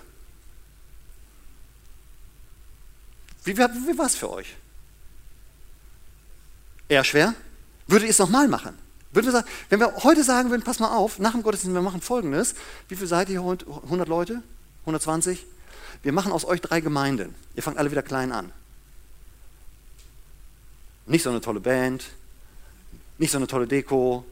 Wie, 3.43 3.57
wie, 3.57 3.61
wie 3.61 3.97
war 3.97 4.05
es 4.05 4.15
für 4.15 4.29
euch? 4.29 4.55
Eher 6.89 7.03
schwer? 7.03 7.33
Würdet 7.87 8.07
ihr 8.07 8.11
es 8.11 8.19
nochmal 8.19 8.47
machen? 8.47 8.77
Würden 9.11 9.27
wir 9.27 9.31
sagen, 9.31 9.47
wenn 9.69 9.79
wir 9.79 9.95
heute 10.03 10.23
sagen 10.23 10.49
würden, 10.49 10.63
pass 10.63 10.79
mal 10.79 10.95
auf, 10.95 11.17
nach 11.17 11.31
dem 11.31 11.43
Gottesdienst, 11.43 11.73
wir 11.73 11.81
machen 11.81 12.01
folgendes. 12.01 12.55
Wie 12.87 12.95
viel 12.95 13.07
seid 13.07 13.29
ihr? 13.29 13.39
100 13.39 14.07
Leute? 14.07 14.43
120? 14.81 15.45
wir 16.03 16.13
machen 16.13 16.31
aus 16.31 16.45
euch 16.45 16.61
drei 16.61 16.81
Gemeinden. 16.81 17.35
Ihr 17.59 17.63
fangt 17.63 17.77
alle 17.77 17.91
wieder 17.91 18.03
klein 18.03 18.31
an. 18.31 18.53
Nicht 21.07 21.23
so 21.23 21.29
eine 21.29 21.41
tolle 21.41 21.59
Band, 21.59 22.05
nicht 23.17 23.31
so 23.31 23.37
eine 23.37 23.47
tolle 23.47 23.67
Deko. 23.67 24.23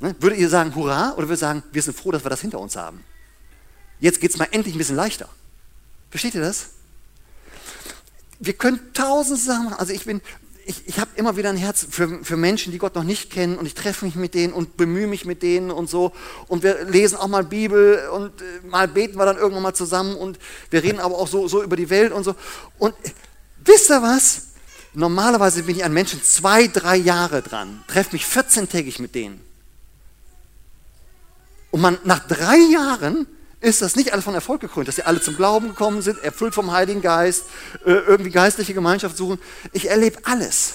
Ne? 0.00 0.12
Würdet 0.18 0.40
ihr 0.40 0.48
sagen, 0.48 0.74
hurra, 0.74 1.12
oder 1.12 1.28
würdet 1.28 1.36
ihr 1.36 1.46
sagen, 1.46 1.62
wir 1.70 1.82
sind 1.82 1.96
froh, 1.96 2.10
dass 2.10 2.24
wir 2.24 2.28
das 2.30 2.40
hinter 2.40 2.58
uns 2.58 2.74
haben? 2.74 3.04
Jetzt 4.00 4.20
geht 4.20 4.32
es 4.32 4.38
mal 4.38 4.48
endlich 4.50 4.74
ein 4.74 4.78
bisschen 4.78 4.96
leichter. 4.96 5.28
Versteht 6.10 6.34
ihr 6.34 6.40
das? 6.40 6.70
Wir 8.40 8.54
können 8.54 8.80
tausend 8.92 9.38
Sachen 9.38 9.66
machen. 9.66 9.78
Also 9.78 9.92
ich 9.92 10.04
bin, 10.04 10.20
ich, 10.68 10.82
ich 10.88 10.98
habe 10.98 11.10
immer 11.14 11.36
wieder 11.36 11.48
ein 11.50 11.56
Herz 11.56 11.86
für, 11.88 12.24
für 12.24 12.36
Menschen, 12.36 12.72
die 12.72 12.78
Gott 12.78 12.96
noch 12.96 13.04
nicht 13.04 13.30
kennen 13.30 13.56
und 13.56 13.66
ich 13.66 13.74
treffe 13.74 14.04
mich 14.04 14.16
mit 14.16 14.34
denen 14.34 14.52
und 14.52 14.76
bemühe 14.76 15.06
mich 15.06 15.24
mit 15.24 15.42
denen 15.42 15.70
und 15.70 15.88
so. 15.88 16.12
Und 16.48 16.64
wir 16.64 16.84
lesen 16.84 17.16
auch 17.16 17.28
mal 17.28 17.44
Bibel 17.44 18.08
und 18.08 18.40
äh, 18.42 18.66
mal 18.66 18.88
beten 18.88 19.16
wir 19.16 19.24
dann 19.24 19.36
irgendwann 19.36 19.62
mal 19.62 19.74
zusammen 19.74 20.16
und 20.16 20.40
wir 20.70 20.82
reden 20.82 20.98
aber 20.98 21.16
auch 21.18 21.28
so, 21.28 21.46
so 21.46 21.62
über 21.62 21.76
die 21.76 21.88
Welt 21.88 22.12
und 22.12 22.24
so. 22.24 22.34
Und 22.78 22.94
wisst 23.64 23.90
ihr 23.90 24.02
was? 24.02 24.48
Normalerweise 24.92 25.62
bin 25.62 25.76
ich 25.76 25.84
an 25.84 25.92
Menschen 25.92 26.20
zwei, 26.22 26.66
drei 26.66 26.96
Jahre 26.96 27.42
dran, 27.42 27.84
treffe 27.86 28.14
mich 28.14 28.24
14-tägig 28.24 29.00
mit 29.00 29.14
denen. 29.14 29.40
Und 31.70 31.80
man, 31.80 31.98
nach 32.02 32.26
drei 32.26 32.56
Jahren 32.56 33.28
ist 33.60 33.82
das 33.82 33.96
nicht 33.96 34.12
alles 34.12 34.24
von 34.24 34.34
Erfolg 34.34 34.60
gekrönt, 34.60 34.88
dass 34.88 34.96
sie 34.96 35.02
alle 35.02 35.20
zum 35.20 35.36
Glauben 35.36 35.68
gekommen 35.68 36.02
sind, 36.02 36.18
erfüllt 36.22 36.54
vom 36.54 36.72
Heiligen 36.72 37.00
Geist, 37.00 37.44
äh, 37.84 37.92
irgendwie 37.92 38.30
geistliche 38.30 38.74
Gemeinschaft 38.74 39.16
suchen. 39.16 39.38
Ich 39.72 39.88
erlebe 39.88 40.18
alles. 40.24 40.74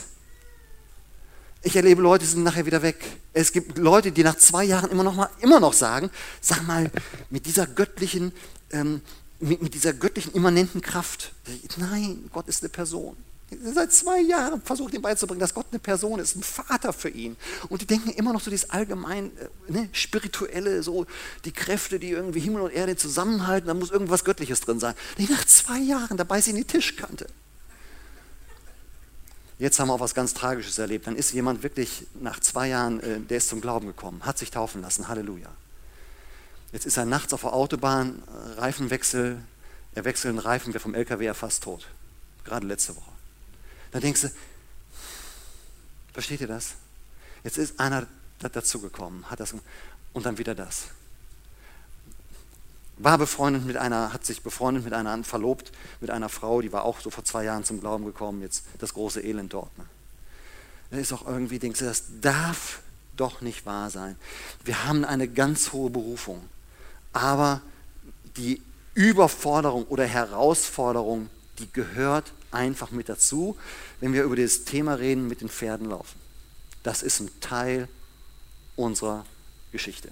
Ich 1.63 1.75
erlebe 1.75 2.01
Leute, 2.01 2.25
die 2.25 2.31
sind 2.31 2.43
nachher 2.43 2.65
wieder 2.65 2.81
weg. 2.81 2.97
Es 3.33 3.51
gibt 3.51 3.77
Leute, 3.77 4.11
die 4.11 4.23
nach 4.23 4.35
zwei 4.35 4.63
Jahren 4.63 4.89
immer 4.89 5.03
noch, 5.03 5.15
mal, 5.15 5.29
immer 5.39 5.59
noch 5.59 5.73
sagen, 5.73 6.09
sag 6.41 6.65
mal, 6.65 6.89
mit 7.29 7.45
dieser 7.45 7.67
göttlichen 7.67 8.33
ähm, 8.71 9.01
mit, 9.41 9.61
mit 9.61 9.73
dieser 9.73 9.93
göttlichen, 9.93 10.33
immanenten 10.33 10.81
Kraft. 10.81 11.33
Nein, 11.77 12.29
Gott 12.31 12.47
ist 12.47 12.61
eine 12.61 12.69
Person. 12.69 13.17
Seit 13.59 13.91
zwei 13.91 14.21
Jahren 14.21 14.61
versucht 14.61 14.93
ihm 14.93 15.01
beizubringen, 15.01 15.41
dass 15.41 15.53
Gott 15.53 15.65
eine 15.71 15.79
Person 15.79 16.19
ist, 16.19 16.35
ein 16.37 16.43
Vater 16.43 16.93
für 16.93 17.09
ihn. 17.09 17.35
Und 17.67 17.81
die 17.81 17.85
denken 17.85 18.11
immer 18.11 18.31
noch 18.31 18.41
so 18.41 18.49
dieses 18.49 18.69
allgemein 18.69 19.31
äh, 19.37 19.71
ne, 19.71 19.89
spirituelle, 19.91 20.83
so 20.83 21.05
die 21.43 21.51
Kräfte, 21.51 21.99
die 21.99 22.11
irgendwie 22.11 22.39
Himmel 22.39 22.61
und 22.61 22.71
Erde 22.71 22.95
zusammenhalten, 22.95 23.67
da 23.67 23.73
muss 23.73 23.91
irgendwas 23.91 24.23
Göttliches 24.23 24.61
drin 24.61 24.79
sein. 24.79 24.95
Nach 25.17 25.45
zwei 25.45 25.79
Jahren, 25.79 26.15
dabei 26.15 26.39
sie 26.39 26.51
in 26.51 26.57
die 26.57 26.63
Tischkante. 26.63 27.27
Jetzt 29.59 29.79
haben 29.79 29.89
wir 29.89 29.93
auch 29.93 29.99
was 29.99 30.15
ganz 30.15 30.33
Tragisches 30.33 30.79
erlebt. 30.79 31.05
Dann 31.05 31.15
ist 31.15 31.33
jemand 31.33 31.61
wirklich 31.61 32.07
nach 32.19 32.39
zwei 32.39 32.69
Jahren, 32.69 32.99
äh, 33.01 33.19
der 33.19 33.37
ist 33.37 33.49
zum 33.49 33.59
Glauben 33.59 33.87
gekommen, 33.87 34.25
hat 34.25 34.37
sich 34.37 34.49
taufen 34.49 34.81
lassen. 34.81 35.07
Halleluja. 35.07 35.49
Jetzt 36.71 36.85
ist 36.85 36.97
er 36.97 37.05
nachts 37.05 37.33
auf 37.33 37.41
der 37.41 37.53
Autobahn, 37.53 38.23
äh, 38.27 38.59
Reifenwechsel, 38.61 39.41
er 39.93 40.05
wechselt 40.05 40.33
den 40.33 40.39
Reifen, 40.39 40.73
wird 40.73 40.81
vom 40.81 40.95
LKW 40.95 41.25
ja 41.25 41.33
fast 41.33 41.63
tot. 41.63 41.87
Gerade 42.45 42.65
letzte 42.65 42.95
Woche. 42.95 43.10
Dann 43.91 44.01
denkst 44.01 44.21
du, 44.21 44.31
versteht 46.13 46.41
ihr 46.41 46.47
das? 46.47 46.75
Jetzt 47.43 47.57
ist 47.57 47.79
einer 47.79 48.07
dazugekommen, 48.39 49.29
hat 49.29 49.39
das 49.39 49.53
und 50.13 50.25
dann 50.25 50.37
wieder 50.37 50.55
das. 50.55 50.87
War 52.97 53.17
befreundet 53.17 53.65
mit 53.65 53.77
einer, 53.77 54.13
hat 54.13 54.25
sich 54.25 54.41
befreundet 54.41 54.83
mit 54.83 54.93
einer, 54.93 55.23
verlobt 55.23 55.71
mit 56.01 56.11
einer 56.11 56.29
Frau, 56.29 56.61
die 56.61 56.71
war 56.71 56.83
auch 56.83 56.99
so 56.99 57.09
vor 57.09 57.23
zwei 57.23 57.43
Jahren 57.43 57.63
zum 57.63 57.79
Glauben 57.79 58.05
gekommen, 58.05 58.41
jetzt 58.41 58.63
das 58.79 58.93
große 58.93 59.21
Elend 59.21 59.53
dort. 59.53 59.75
Ne? 59.77 59.85
Da 60.91 60.97
ist 60.97 61.13
auch 61.13 61.25
irgendwie, 61.25 61.57
denkst 61.57 61.79
du, 61.79 61.85
das 61.85 62.03
darf 62.21 62.81
doch 63.15 63.41
nicht 63.41 63.65
wahr 63.65 63.89
sein. 63.89 64.17
Wir 64.63 64.85
haben 64.85 65.05
eine 65.05 65.27
ganz 65.27 65.71
hohe 65.71 65.89
Berufung, 65.89 66.41
aber 67.13 67.61
die 68.37 68.61
Überforderung 68.93 69.85
oder 69.85 70.05
Herausforderung, 70.05 71.29
die 71.59 71.71
gehört 71.71 72.33
einfach 72.51 72.91
mit 72.91 73.09
dazu, 73.09 73.57
wenn 73.99 74.13
wir 74.13 74.23
über 74.23 74.35
das 74.35 74.63
Thema 74.65 74.95
reden, 74.95 75.27
mit 75.27 75.41
den 75.41 75.49
Pferden 75.49 75.89
laufen. 75.89 76.19
Das 76.83 77.03
ist 77.03 77.19
ein 77.19 77.29
Teil 77.39 77.87
unserer 78.75 79.25
Geschichte. 79.71 80.09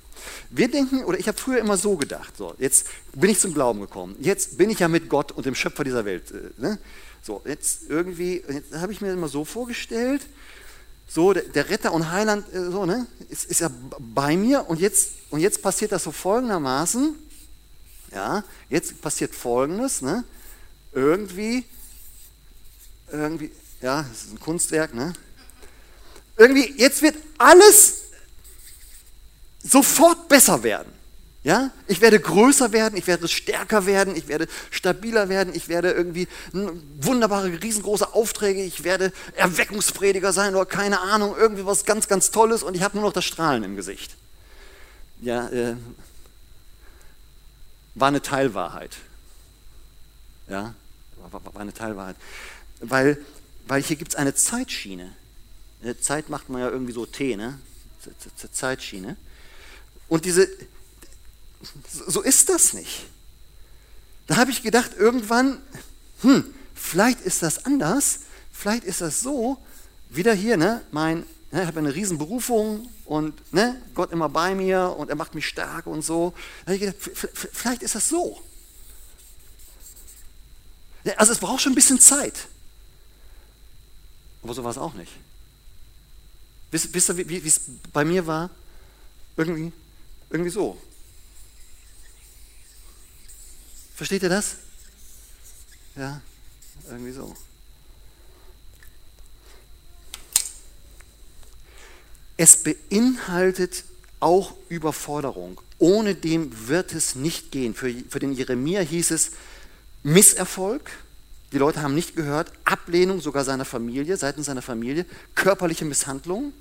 Wir 0.50 0.70
denken, 0.72 1.04
oder 1.04 1.20
ich 1.20 1.28
habe 1.28 1.38
früher 1.38 1.60
immer 1.60 1.78
so 1.78 1.98
gedacht, 1.98 2.38
so, 2.38 2.56
jetzt 2.60 2.88
bin 3.14 3.30
ich 3.30 3.40
zum 3.40 3.54
Glauben 3.54 3.82
gekommen, 3.82 4.16
jetzt 4.20 4.58
bin 4.58 4.70
ich 4.70 4.80
ja 4.80 4.88
mit 4.88 5.10
Gott 5.10 5.32
und 5.32 5.46
dem 5.46 5.56
Schöpfer 5.56 5.84
dieser 5.84 6.06
Welt. 6.06 6.32
Äh, 6.32 6.62
ne? 6.62 6.80
So, 7.22 7.42
jetzt 7.46 7.90
irgendwie, 7.90 8.44
jetzt 8.48 8.74
habe 8.74 8.94
ich 8.94 9.02
mir 9.02 9.12
immer 9.12 9.28
so 9.28 9.44
vorgestellt, 9.44 10.26
so, 11.08 11.34
der, 11.34 11.44
der 11.44 11.70
Retter 11.70 11.92
und 11.92 12.12
Heiland, 12.12 12.54
äh, 12.54 12.72
so, 12.72 12.86
ne, 12.86 13.08
ist, 13.30 13.46
ist 13.46 13.60
ja 13.60 13.70
bei 14.00 14.38
mir 14.38 14.70
und 14.70 14.80
jetzt, 14.80 15.14
und 15.30 15.40
jetzt 15.42 15.62
passiert 15.62 15.92
das 15.92 16.04
so 16.04 16.12
folgendermaßen, 16.12 17.16
ja, 18.14 18.44
jetzt 18.70 19.02
passiert 19.02 19.36
folgendes, 19.36 20.02
ne, 20.02 20.24
irgendwie 20.94 21.66
irgendwie, 23.12 23.52
ja, 23.82 24.04
das 24.04 24.24
ist 24.24 24.34
ein 24.34 24.40
Kunstwerk, 24.40 24.94
ne? 24.94 25.14
Irgendwie, 26.38 26.74
jetzt 26.78 27.02
wird 27.02 27.16
alles 27.38 28.04
sofort 29.64 30.30
besser 30.30 30.64
werden. 30.64 30.92
Ja? 31.44 31.72
Ich 31.88 32.02
werde 32.02 32.20
größer 32.20 32.72
werden, 32.72 32.98
ich 32.98 33.08
werde 33.08 33.28
stärker 33.28 33.86
werden, 33.86 34.16
ich 34.16 34.28
werde 34.28 34.48
stabiler 34.72 35.30
werden, 35.30 35.54
ich 35.54 35.68
werde 35.68 35.92
irgendwie 35.92 36.28
wunderbare, 36.52 37.62
riesengroße 37.62 38.14
Aufträge, 38.14 38.64
ich 38.64 38.84
werde 38.84 39.12
Erweckungsprediger 39.36 40.34
sein 40.34 40.56
oder 40.56 40.66
keine 40.66 41.00
Ahnung, 41.02 41.36
irgendwie 41.38 41.66
was 41.66 41.86
ganz, 41.86 42.08
ganz 42.08 42.32
Tolles 42.32 42.64
und 42.64 42.76
ich 42.76 42.84
habe 42.84 42.98
nur 42.98 43.06
noch 43.06 43.14
das 43.14 43.26
Strahlen 43.26 43.64
im 43.64 43.76
Gesicht. 43.76 44.16
Ja, 45.22 45.50
äh, 45.50 45.76
war 47.96 48.08
eine 48.10 48.22
Teilwahrheit. 48.22 48.96
Ja, 50.48 50.74
war, 51.32 51.42
war 51.54 51.62
eine 51.62 51.74
Teilwahrheit 51.74 52.16
weil, 52.80 53.18
weil 53.68 53.82
hier 53.82 53.96
gibt 53.96 54.12
es 54.12 54.16
eine 54.16 54.34
Zeitschiene. 54.34 55.14
Zeit 56.02 56.30
macht 56.30 56.50
man 56.50 56.62
ja 56.62 56.70
irgendwie 56.70 56.94
so 56.94 57.06
T, 57.06 57.36
ne? 57.36 57.60
Zeitschiene. 58.52 59.16
Und 60.08 60.26
diese, 60.26 60.48
so 62.08 62.22
ist 62.22 62.50
das 62.50 62.74
nicht. 62.74 63.06
Da 64.28 64.38
habe 64.38 64.52
ich 64.52 64.64
gedacht, 64.64 64.92
irgendwann, 64.98 65.62
hm, 66.22 66.54
vielleicht 66.76 67.22
ist 67.22 67.44
das 67.44 67.66
anders, 67.66 68.20
vielleicht 68.52 68.84
ist 68.84 69.02
das 69.02 69.22
so, 69.22 69.58
wieder 70.10 70.34
hier, 70.34 70.58
ne, 70.58 70.82
mein, 70.92 71.26
ne, 71.52 71.62
ich 71.62 71.68
habe 71.68 71.80
eine 71.80 71.94
riesen 71.94 72.18
Berufung 72.18 72.90
und 73.06 73.54
ne, 73.54 73.82
Gott 73.96 74.12
immer 74.12 74.30
bei 74.30 74.56
mir 74.56 74.96
und 74.98 75.10
er 75.10 75.16
macht 75.16 75.36
mich 75.36 75.48
stark 75.48 75.88
und 75.88 76.04
so. 76.04 76.34
Da 76.66 76.74
habe 76.74 76.76
ich 76.76 76.82
gedacht, 76.82 77.28
vielleicht 77.54 77.84
ist 77.84 77.96
das 77.96 78.10
so. 78.10 78.42
Also 81.16 81.32
es 81.32 81.40
braucht 81.40 81.62
schon 81.62 81.72
ein 81.72 81.76
bisschen 81.76 82.00
Zeit. 82.00 82.48
Aber 84.44 84.54
so 84.54 84.64
war 84.64 84.72
es 84.72 84.78
auch 84.78 84.94
nicht. 84.94 85.12
Wisst, 86.72 86.94
wisst 86.94 87.10
ihr, 87.10 87.30
wie 87.30 87.48
es 87.48 87.62
bei 87.92 88.06
mir 88.06 88.26
war? 88.28 88.50
Irgendwie, 89.36 89.72
irgendwie 90.30 90.52
so. 90.52 90.80
Versteht 93.96 94.24
ihr 94.24 94.30
das? 94.30 94.56
Ja, 95.96 96.22
irgendwie 96.90 97.12
so. 97.12 97.36
Es 102.38 102.64
beinhaltet 102.64 103.84
auch 104.22 104.54
Überforderung. 104.70 105.60
Ohne 105.78 106.16
dem 106.16 106.70
wird 106.70 106.94
es 106.94 107.16
nicht 107.16 107.52
gehen. 107.52 107.74
Für, 107.74 107.94
für 108.10 108.20
den 108.20 108.32
Jeremia 108.32 108.82
hieß 108.82 109.12
es 109.12 109.32
Misserfolg, 110.04 110.90
die 111.52 111.58
Leute 111.58 111.82
haben 111.82 111.96
nicht 111.96 112.16
gehört, 112.16 112.52
Ablehnung 112.64 113.22
sogar 113.22 113.44
seiner 113.44 113.66
Familie, 113.66 114.18
seitens 114.18 114.46
seiner 114.46 114.62
Familie, 114.62 115.06
körperliche 115.36 115.86
Misshandlung, 115.86 116.54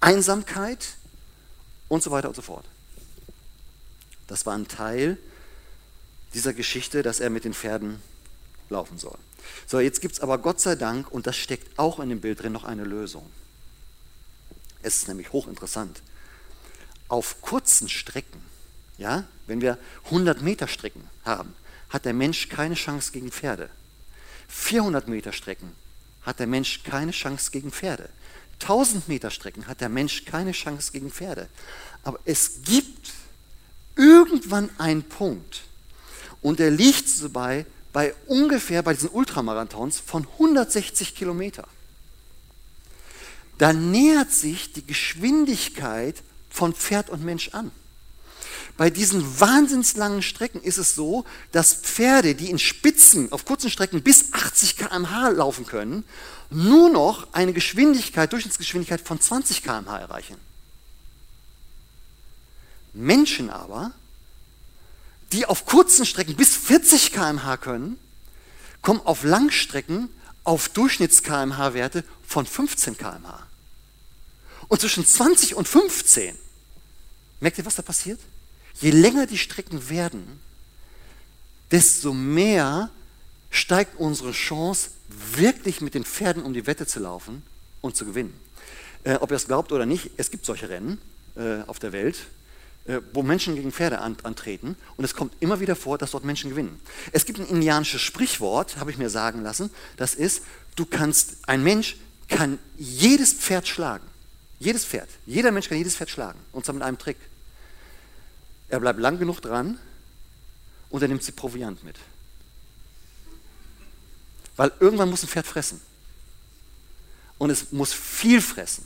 Einsamkeit 0.00 0.94
und 1.88 2.02
so 2.02 2.10
weiter 2.10 2.28
und 2.28 2.36
so 2.36 2.42
fort. 2.42 2.64
Das 4.26 4.46
war 4.46 4.54
ein 4.54 4.68
Teil 4.68 5.18
dieser 6.32 6.52
Geschichte, 6.52 7.02
dass 7.02 7.20
er 7.20 7.30
mit 7.30 7.44
den 7.44 7.54
Pferden 7.54 8.00
laufen 8.70 8.98
soll. 8.98 9.18
So, 9.66 9.80
jetzt 9.80 10.00
gibt 10.00 10.14
es 10.14 10.20
aber 10.20 10.38
Gott 10.38 10.60
sei 10.60 10.74
Dank, 10.74 11.10
und 11.10 11.26
das 11.26 11.36
steckt 11.36 11.78
auch 11.78 12.00
in 12.00 12.08
dem 12.08 12.20
Bild 12.20 12.42
drin, 12.42 12.52
noch 12.52 12.64
eine 12.64 12.84
Lösung. 12.84 13.28
Es 14.82 14.96
ist 14.96 15.08
nämlich 15.08 15.32
hochinteressant. 15.32 16.02
Auf 17.08 17.40
kurzen 17.42 17.88
Strecken, 17.88 18.42
ja, 18.98 19.24
wenn 19.46 19.60
wir 19.60 19.78
100 20.06 20.42
Meter 20.42 20.68
Strecken 20.68 21.08
haben, 21.24 21.54
hat 21.90 22.04
der 22.04 22.14
Mensch 22.14 22.48
keine 22.48 22.74
Chance 22.74 23.12
gegen 23.12 23.30
Pferde. 23.30 23.68
400 24.48 25.08
Meter 25.08 25.32
Strecken 25.32 25.72
hat 26.22 26.38
der 26.38 26.46
Mensch 26.46 26.82
keine 26.82 27.12
Chance 27.12 27.50
gegen 27.50 27.70
Pferde. 27.70 28.08
1000 28.60 29.08
Meter 29.08 29.30
Strecken 29.30 29.66
hat 29.66 29.80
der 29.80 29.88
Mensch 29.88 30.24
keine 30.24 30.52
Chance 30.52 30.92
gegen 30.92 31.10
Pferde. 31.10 31.48
Aber 32.02 32.18
es 32.24 32.62
gibt 32.64 33.12
irgendwann 33.96 34.70
einen 34.78 35.02
Punkt, 35.02 35.64
und 36.44 36.58
der 36.58 36.70
liegt 36.70 37.08
so 37.08 37.30
bei, 37.30 37.64
bei 37.94 38.14
ungefähr 38.26 38.82
bei 38.82 38.92
diesen 38.92 39.08
Ultramarathons 39.08 39.98
von 39.98 40.28
160 40.34 41.14
Kilometer. 41.14 41.66
Da 43.56 43.72
nähert 43.72 44.30
sich 44.30 44.74
die 44.74 44.86
Geschwindigkeit 44.86 46.22
von 46.50 46.74
Pferd 46.74 47.08
und 47.08 47.24
Mensch 47.24 47.48
an. 47.54 47.70
Bei 48.76 48.90
diesen 48.90 49.40
wahnsinnslangen 49.40 50.22
Strecken 50.22 50.60
ist 50.60 50.78
es 50.78 50.94
so, 50.94 51.24
dass 51.52 51.74
Pferde, 51.74 52.34
die 52.34 52.50
in 52.50 52.58
Spitzen 52.58 53.30
auf 53.30 53.44
kurzen 53.44 53.70
Strecken 53.70 54.02
bis 54.02 54.32
80 54.32 54.76
km/h 54.76 55.28
laufen 55.28 55.64
können, 55.64 56.04
nur 56.50 56.90
noch 56.90 57.32
eine 57.32 57.52
Geschwindigkeit, 57.52 58.32
Durchschnittsgeschwindigkeit 58.32 59.00
von 59.00 59.20
20 59.20 59.62
km/h 59.62 59.98
erreichen. 59.98 60.36
Menschen 62.92 63.48
aber, 63.48 63.92
die 65.32 65.46
auf 65.46 65.66
kurzen 65.66 66.04
Strecken 66.04 66.34
bis 66.34 66.56
40 66.56 67.12
km/h 67.12 67.56
können, 67.58 67.98
kommen 68.82 69.00
auf 69.00 69.22
Langstrecken 69.22 70.08
auf 70.42 70.68
Durchschnitts-kmh-Werte 70.68 72.04
von 72.26 72.44
15 72.44 72.98
km/h. 72.98 73.46
Und 74.68 74.80
zwischen 74.80 75.06
20 75.06 75.54
und 75.54 75.68
15, 75.68 76.36
merkt 77.40 77.58
ihr, 77.58 77.66
was 77.66 77.76
da 77.76 77.82
passiert? 77.82 78.20
Je 78.80 78.90
länger 78.90 79.26
die 79.26 79.38
Strecken 79.38 79.88
werden, 79.88 80.40
desto 81.70 82.12
mehr 82.12 82.90
steigt 83.50 83.98
unsere 83.98 84.32
Chance, 84.32 84.90
wirklich 85.08 85.80
mit 85.80 85.94
den 85.94 86.04
Pferden 86.04 86.42
um 86.42 86.54
die 86.54 86.66
Wette 86.66 86.86
zu 86.86 87.00
laufen 87.00 87.42
und 87.80 87.96
zu 87.96 88.04
gewinnen. 88.04 88.34
Äh, 89.04 89.14
ob 89.16 89.30
ihr 89.30 89.36
es 89.36 89.46
glaubt 89.46 89.72
oder 89.72 89.86
nicht, 89.86 90.10
es 90.16 90.30
gibt 90.30 90.44
solche 90.44 90.68
Rennen 90.68 91.00
äh, 91.36 91.62
auf 91.66 91.78
der 91.78 91.92
Welt, 91.92 92.16
äh, 92.86 93.00
wo 93.12 93.22
Menschen 93.22 93.54
gegen 93.54 93.72
Pferde 93.72 94.00
an, 94.00 94.16
antreten 94.22 94.76
und 94.96 95.04
es 95.04 95.14
kommt 95.14 95.34
immer 95.40 95.60
wieder 95.60 95.76
vor, 95.76 95.98
dass 95.98 96.10
dort 96.10 96.24
Menschen 96.24 96.50
gewinnen. 96.50 96.80
Es 97.12 97.26
gibt 97.26 97.38
ein 97.38 97.46
indianisches 97.46 98.00
Sprichwort, 98.00 98.76
habe 98.78 98.90
ich 98.90 98.98
mir 98.98 99.10
sagen 99.10 99.42
lassen, 99.42 99.70
das 99.96 100.14
ist, 100.14 100.42
du 100.74 100.84
kannst, 100.84 101.36
ein 101.46 101.62
Mensch 101.62 101.96
kann 102.28 102.58
jedes 102.76 103.32
Pferd 103.32 103.68
schlagen. 103.68 104.06
Jedes 104.58 104.84
Pferd. 104.84 105.08
Jeder 105.26 105.52
Mensch 105.52 105.68
kann 105.68 105.78
jedes 105.78 105.96
Pferd 105.96 106.10
schlagen. 106.10 106.38
Und 106.52 106.64
zwar 106.64 106.74
mit 106.74 106.82
einem 106.82 106.98
Trick. 106.98 107.18
Er 108.74 108.80
bleibt 108.80 108.98
lang 108.98 109.20
genug 109.20 109.40
dran 109.40 109.78
und 110.90 111.00
er 111.00 111.06
nimmt 111.06 111.22
sie 111.22 111.30
Proviant 111.30 111.84
mit. 111.84 111.96
Weil 114.56 114.72
irgendwann 114.80 115.10
muss 115.10 115.22
ein 115.22 115.28
Pferd 115.28 115.46
fressen. 115.46 115.80
Und 117.38 117.50
es 117.50 117.70
muss 117.70 117.92
viel 117.92 118.40
fressen. 118.40 118.84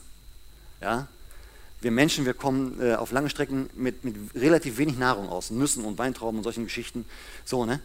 Ja? 0.83 1.09
Wir 1.81 1.91
Menschen, 1.91 2.27
wir 2.27 2.35
kommen 2.35 2.79
äh, 2.83 2.97
auf 2.97 3.13
lange 3.13 3.31
Strecken 3.31 3.71
mit, 3.77 4.05
mit 4.05 4.15
relativ 4.35 4.77
wenig 4.77 4.99
Nahrung 4.99 5.31
aus, 5.31 5.49
Nüssen 5.49 5.87
und 5.87 5.97
Weintrauben 5.97 6.41
und 6.41 6.45
solchen 6.45 6.65
Geschichten. 6.65 7.07
So, 7.47 7.65
ne? 7.65 7.81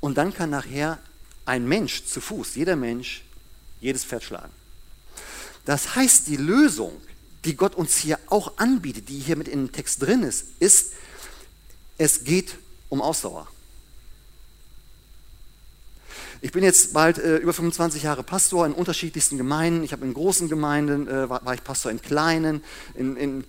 Und 0.00 0.18
dann 0.18 0.34
kann 0.34 0.50
nachher 0.50 0.98
ein 1.46 1.66
Mensch 1.66 2.04
zu 2.04 2.20
Fuß, 2.20 2.56
jeder 2.56 2.76
Mensch, 2.76 3.24
jedes 3.80 4.04
Pferd 4.04 4.22
schlagen. 4.22 4.52
Das 5.64 5.96
heißt, 5.96 6.26
die 6.26 6.36
Lösung, 6.36 6.92
die 7.46 7.56
Gott 7.56 7.74
uns 7.74 7.96
hier 7.96 8.18
auch 8.26 8.58
anbietet, 8.58 9.08
die 9.08 9.18
hier 9.18 9.36
mit 9.36 9.48
in 9.48 9.68
dem 9.68 9.72
Text 9.72 10.02
drin 10.02 10.22
ist, 10.22 10.44
ist, 10.60 10.92
es 11.98 12.24
geht 12.24 12.56
um 12.88 13.02
Ausdauer. 13.02 13.48
Ich 16.40 16.52
bin 16.52 16.62
jetzt 16.62 16.92
bald 16.92 17.18
äh, 17.18 17.38
über 17.38 17.52
25 17.52 18.04
Jahre 18.04 18.22
Pastor 18.22 18.64
in 18.64 18.72
unterschiedlichsten 18.72 19.36
Gemeinden. 19.36 19.82
Ich 19.82 19.92
habe 19.92 20.04
in 20.06 20.14
großen 20.14 20.48
Gemeinden, 20.48 21.08
äh, 21.08 21.28
war, 21.28 21.44
war, 21.44 21.54
ich 21.54 21.64
Pastor 21.64 21.90
in 21.90 22.00
kleinen, 22.00 22.62
in, 22.94 23.16
in, 23.16 23.44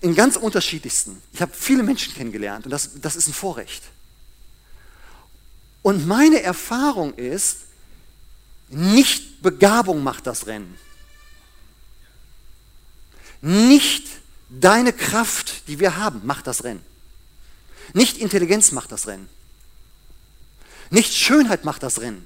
in 0.00 0.14
ganz 0.14 0.36
unterschiedlichsten. 0.36 1.20
Ich 1.32 1.42
habe 1.42 1.52
viele 1.52 1.82
Menschen 1.82 2.14
kennengelernt 2.14 2.66
und 2.66 2.70
das, 2.70 3.00
das 3.00 3.16
ist 3.16 3.26
ein 3.26 3.34
Vorrecht. 3.34 3.82
Und 5.82 6.06
meine 6.06 6.40
Erfahrung 6.40 7.14
ist, 7.14 7.58
nicht 8.68 9.42
Begabung 9.42 10.02
macht 10.02 10.26
das 10.26 10.46
Rennen. 10.46 10.78
Nicht 13.42 14.06
deine 14.48 14.92
Kraft, 14.92 15.68
die 15.68 15.80
wir 15.80 15.96
haben, 15.96 16.24
macht 16.24 16.46
das 16.46 16.64
Rennen. 16.64 16.93
Nicht 17.92 18.18
Intelligenz 18.18 18.72
macht 18.72 18.92
das 18.92 19.06
Rennen. 19.06 19.28
Nicht 20.90 21.14
Schönheit 21.14 21.64
macht 21.64 21.82
das 21.82 22.00
Rennen. 22.00 22.24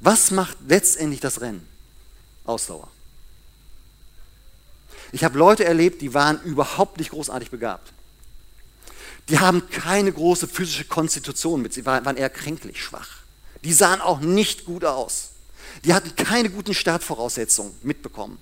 Was 0.00 0.30
macht 0.30 0.56
letztendlich 0.66 1.20
das 1.20 1.40
Rennen? 1.40 1.66
Ausdauer. 2.44 2.88
Ich 5.12 5.22
habe 5.22 5.38
Leute 5.38 5.64
erlebt, 5.64 6.00
die 6.00 6.14
waren 6.14 6.40
überhaupt 6.42 6.98
nicht 6.98 7.10
großartig 7.10 7.50
begabt. 7.50 7.92
Die 9.28 9.38
haben 9.38 9.68
keine 9.70 10.10
große 10.12 10.48
physische 10.48 10.84
Konstitution 10.84 11.62
mit, 11.62 11.72
sie 11.72 11.86
waren 11.86 12.16
eher 12.16 12.30
kränklich 12.30 12.82
schwach. 12.82 13.18
Die 13.62 13.72
sahen 13.72 14.00
auch 14.00 14.20
nicht 14.20 14.64
gut 14.64 14.84
aus. 14.84 15.30
Die 15.84 15.94
hatten 15.94 16.16
keine 16.16 16.50
guten 16.50 16.74
Startvoraussetzungen 16.74 17.72
mitbekommen. 17.82 18.38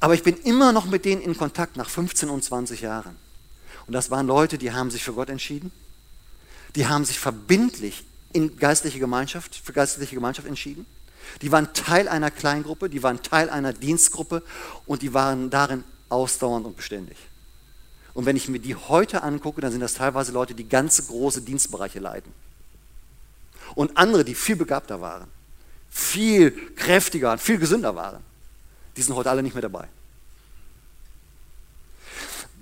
Aber 0.00 0.14
ich 0.14 0.22
bin 0.22 0.36
immer 0.38 0.72
noch 0.72 0.86
mit 0.86 1.04
denen 1.04 1.20
in 1.20 1.36
Kontakt 1.36 1.76
nach 1.76 1.90
15 1.90 2.30
und 2.30 2.42
20 2.42 2.80
Jahren. 2.80 3.16
Und 3.88 3.94
das 3.94 4.10
waren 4.10 4.28
Leute, 4.28 4.56
die 4.56 4.70
haben 4.70 4.92
sich 4.92 5.02
für 5.02 5.14
Gott 5.14 5.28
entschieden 5.28 5.72
die 6.76 6.86
haben 6.86 7.04
sich 7.04 7.18
verbindlich 7.18 8.04
in 8.32 8.56
geistliche 8.56 8.98
Gemeinschaft, 8.98 9.56
für 9.56 9.72
geistliche 9.72 10.14
Gemeinschaft 10.14 10.46
entschieden. 10.46 10.86
Die 11.42 11.52
waren 11.52 11.72
Teil 11.74 12.08
einer 12.08 12.30
Kleingruppe, 12.30 12.88
die 12.88 13.02
waren 13.02 13.22
Teil 13.22 13.50
einer 13.50 13.72
Dienstgruppe 13.72 14.42
und 14.86 15.02
die 15.02 15.14
waren 15.14 15.50
darin 15.50 15.84
ausdauernd 16.08 16.66
und 16.66 16.76
beständig. 16.76 17.16
Und 18.14 18.26
wenn 18.26 18.36
ich 18.36 18.48
mir 18.48 18.58
die 18.58 18.74
heute 18.74 19.22
angucke, 19.22 19.60
dann 19.60 19.70
sind 19.70 19.80
das 19.80 19.94
teilweise 19.94 20.32
Leute, 20.32 20.54
die 20.54 20.68
ganze 20.68 21.04
große 21.04 21.42
Dienstbereiche 21.42 22.00
leiten. 22.00 22.32
Und 23.74 23.96
andere, 23.96 24.24
die 24.24 24.34
viel 24.34 24.56
begabter 24.56 25.00
waren, 25.00 25.28
viel 25.90 26.74
kräftiger 26.74 27.32
und 27.32 27.40
viel 27.40 27.58
gesünder 27.58 27.94
waren, 27.94 28.22
die 28.96 29.02
sind 29.02 29.14
heute 29.14 29.30
alle 29.30 29.42
nicht 29.42 29.54
mehr 29.54 29.62
dabei. 29.62 29.88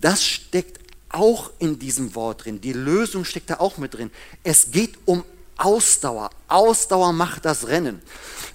Das 0.01 0.25
steckt 0.25 0.86
auch 1.17 1.51
in 1.59 1.79
diesem 1.79 2.15
Wort 2.15 2.45
drin. 2.45 2.61
Die 2.61 2.75
Lösung 2.75 3.25
steckt 3.25 3.49
da 3.49 3.59
auch 3.59 3.79
mit 3.79 3.95
drin. 3.95 4.11
Es 4.43 4.71
geht 4.71 4.99
um 5.07 5.25
Ausdauer. 5.57 6.31
Ausdauer 6.49 7.13
macht 7.13 7.47
das 7.47 7.67
Rennen. 7.67 8.03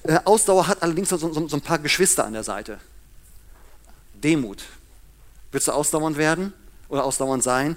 Äh, 0.04 0.20
Ausdauer 0.26 0.68
hat 0.68 0.84
allerdings 0.84 1.10
so, 1.10 1.18
so, 1.18 1.48
so, 1.48 1.58
ein 1.58 1.62
paar 1.62 1.80
Geschwister 1.80 2.24
an 2.24 2.34
der 2.34 2.44
Seite. 2.44 2.80
Demut. 4.14 4.64
Willst 5.52 5.68
du 5.68 5.72
ausdauernd 5.72 6.18
werden 6.18 6.54
oder 6.88 7.04
ausdauernd 7.04 7.44
sein? 7.44 7.76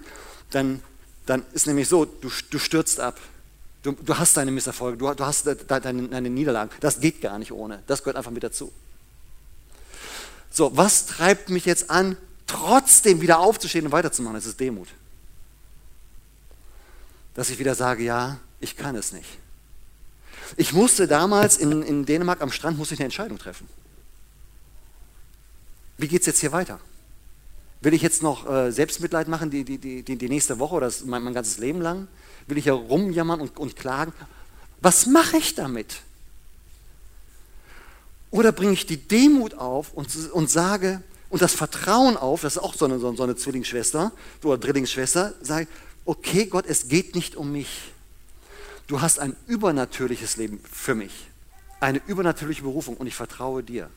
Dann, 0.51 0.83
dann 1.25 1.43
ist 1.55 1.67
nämlich 1.67 1.89
so, 1.89 2.05
du, 2.05 2.31
du 2.51 2.59
stürzt 2.59 3.01
ab. 3.01 3.19
Du, 3.83 3.93
du, 3.93 4.19
hast 4.19 4.37
deine 4.37 4.51
Misserfolge, 4.51 4.99
du, 4.99 5.13
du 5.15 5.25
hast 5.25 5.47
deine, 5.47 6.09
deine 6.09 6.31
Niederlagen. 6.31 6.71
Das 6.81 7.01
geht 7.01 7.23
gar 7.23 7.39
nicht 7.39 7.53
ohne. 7.53 7.83
Das 7.87 8.03
gehört 8.03 8.17
einfach 8.17 8.31
mit 8.31 8.43
dazu. 8.43 8.71
So, 10.51 10.77
was 10.77 11.07
treibt 11.07 11.49
mich 11.49 11.65
jetzt 11.65 11.91
an, 11.91 12.17
trotzdem 12.47 13.21
wieder 13.21 13.39
aufzustehen 13.39 13.87
und 13.87 13.93
weiterzumachen, 13.93 14.37
das 14.37 14.47
ist 14.47 14.61
Demut. 14.61 14.89
Dass 17.35 17.51
ich 17.51 17.59
wieder 17.59 17.75
sage, 17.75 18.05
ja, 18.05 18.39
ich 18.61 18.77
kann 18.77 18.97
es 18.97 19.13
nicht. 19.13 19.39
Ich 20.57 20.73
musste 20.73 21.07
damals 21.07 21.57
in, 21.57 21.83
in 21.83 22.05
Dänemark 22.05 22.41
am 22.43 22.53
Strand 22.53 22.79
musste 22.79 22.95
ich 22.95 23.01
eine 23.01 23.07
Entscheidung 23.07 23.39
treffen. 23.39 23.69
Wie 25.97 26.09
geht 26.09 26.21
es 26.21 26.27
jetzt 26.27 26.41
hier 26.41 26.53
weiter? 26.53 26.81
Will 27.81 27.95
ich 27.95 28.03
jetzt 28.03 28.23
noch 28.23 28.51
äh, 28.51 28.73
Selbstmitleid 28.73 29.29
machen 29.29 29.51
die, 29.51 29.65
die, 29.65 29.79
die, 29.79 30.03
die, 30.03 30.29
nächste 30.29 30.59
Woche 30.59 30.77
oder 30.77 30.93
mein, 31.05 31.23
mein 31.23 31.35
ganzes 31.35 31.59
Leben 31.59 31.81
lang? 31.81 32.09
Will 32.47 32.59
ich 32.59 32.65
hier 32.65 32.73
rumjammern 32.73 33.41
und, 33.41 33.59
und 33.59 33.77
klagen? 33.77 34.13
Was 34.81 35.07
mache 35.07 35.37
ich 35.37 35.55
damit? 35.55 35.97
Oder 38.31 38.53
bringe 38.53 38.73
ich 38.73 38.87
die 38.87 38.97
Demut 38.97 39.55
auf 39.55 39.93
und, 39.93 40.09
und 40.33 40.51
sage, 40.51 41.03
und 41.35 41.43
das 41.43 41.53
Vertrauen 41.53 42.17
auf, 42.17 42.43
das 42.43 42.55
ist 42.55 42.63
auch 42.63 42.75
so 42.75 42.85
eine, 42.85 43.01
so 43.01 43.09
eine 43.21 43.35
Zwillingsschwester 43.35 44.13
oder 44.45 44.57
Drillingsschwester, 44.57 45.35
sagt, 45.43 45.69
okay 46.05 46.47
Gott, 46.47 46.65
es 46.65 46.87
geht 46.87 47.17
nicht 47.17 47.35
um 47.35 47.51
mich. 47.51 47.91
Du 48.87 49.01
hast 49.01 49.19
ein 49.19 49.35
übernatürliches 49.49 50.37
Leben 50.37 50.61
für 50.71 50.95
mich, 50.95 51.27
eine 51.81 52.01
übernatürliche 52.07 52.63
Berufung 52.63 52.97
und 52.97 53.09
ich 53.09 53.17
vertraue 53.17 53.65
dir. 53.65 53.91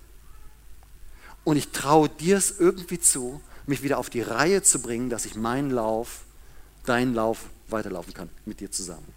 Und 1.43 1.58
ich 1.58 1.69
traue 1.69 2.10
dir 2.10 2.38
es 2.38 2.60
irgendwie 2.60 3.00
zu, 3.00 3.39
mich 3.67 3.84
wieder 3.84 4.00
auf 4.00 4.10
die 4.10 4.21
Reihe 4.21 4.63
zu 4.63 4.82
bringen, 4.82 5.12
dass 5.12 5.28
ich 5.28 5.36
meinen 5.36 5.69
Lauf, 5.69 6.21
deinen 6.88 7.13
Lauf 7.13 7.41
weiterlaufen 7.67 8.15
kann 8.15 8.32
mit 8.45 8.62
dir 8.62 8.71
zusammen. 8.71 9.13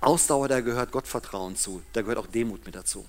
Ausdauer, 0.00 0.48
da 0.48 0.60
gehört 0.60 0.90
Gottvertrauen 0.90 1.54
zu, 1.54 1.82
da 1.92 2.02
gehört 2.02 2.18
auch 2.18 2.26
Demut 2.26 2.66
mit 2.66 2.74
dazu. 2.74 3.06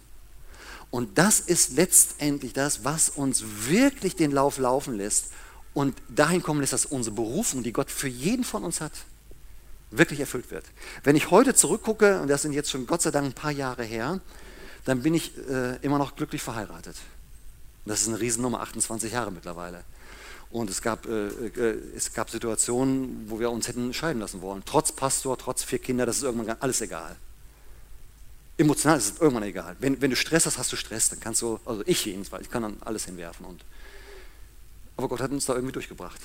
Und 0.90 1.18
das 1.18 1.40
ist 1.40 1.74
letztendlich 1.74 2.54
das, 2.54 2.84
was 2.86 3.10
uns 3.10 3.44
wirklich 3.68 4.16
den 4.16 4.32
Lauf 4.32 4.58
laufen 4.58 4.96
lässt 4.96 5.32
und 5.74 5.96
dahin 6.08 6.42
kommen 6.42 6.62
lässt, 6.62 6.74
dass 6.74 6.86
unsere 6.86 7.16
Berufung, 7.16 7.64
die 7.64 7.74
Gott 7.74 7.92
für 7.92 8.08
jeden 8.08 8.44
von 8.44 8.64
uns 8.64 8.82
hat, 8.82 8.94
wirklich 9.92 10.20
erfüllt 10.20 10.50
wird. 10.52 10.66
Wenn 11.04 11.16
ich 11.16 11.32
heute 11.32 11.54
zurückgucke, 11.54 12.22
und 12.22 12.30
das 12.30 12.42
sind 12.42 12.54
jetzt 12.54 12.70
schon 12.72 12.88
Gott 12.88 13.02
sei 13.02 13.12
Dank 13.12 13.28
ein 13.28 13.34
paar 13.34 13.52
Jahre 13.52 13.84
her, 13.84 14.20
dann 14.86 15.04
bin 15.04 15.14
ich 15.14 15.38
äh, 15.50 15.76
immer 15.82 15.98
noch 15.98 16.16
glücklich 16.16 16.42
verheiratet. 16.42 16.96
Das 17.86 18.02
ist 18.02 18.08
eine 18.08 18.20
Riesennummer, 18.20 18.62
28 18.62 19.12
Jahre 19.12 19.32
mittlerweile. 19.32 19.84
Und 20.50 20.70
es 20.70 20.82
gab, 20.82 21.06
äh, 21.06 21.28
äh, 21.28 21.78
es 21.96 22.14
gab 22.14 22.30
Situationen, 22.30 23.26
wo 23.30 23.40
wir 23.40 23.52
uns 23.52 23.68
hätten 23.68 23.94
scheiden 23.94 24.22
lassen 24.22 24.42
wollen. 24.42 24.64
Trotz 24.66 24.92
Pastor, 24.92 25.38
trotz 25.38 25.64
vier 25.64 25.80
Kinder, 25.80 26.06
das 26.06 26.18
ist 26.18 26.24
irgendwann 26.24 26.58
alles 26.60 26.82
egal. 26.82 27.18
Emotional 28.58 28.98
ist 28.98 29.14
es 29.14 29.22
irgendwann 29.22 29.44
egal. 29.44 29.76
Wenn, 29.80 30.02
wenn 30.02 30.10
du 30.10 30.16
Stress 30.16 30.46
hast, 30.48 30.58
hast 30.58 30.72
du 30.72 30.76
Stress, 30.76 31.10
dann 31.10 31.20
kannst 31.20 31.42
du, 31.42 31.60
also 31.66 31.84
ich 31.86 32.06
jedenfalls, 32.06 32.44
ich 32.44 32.52
kann 32.52 32.64
dann 32.64 32.78
alles 32.82 33.06
hinwerfen. 33.06 33.46
Und, 33.46 33.64
aber 34.96 35.08
Gott 35.08 35.22
hat 35.22 35.32
uns 35.32 35.46
da 35.46 35.54
irgendwie 35.54 35.74
durchgebracht. 35.74 36.20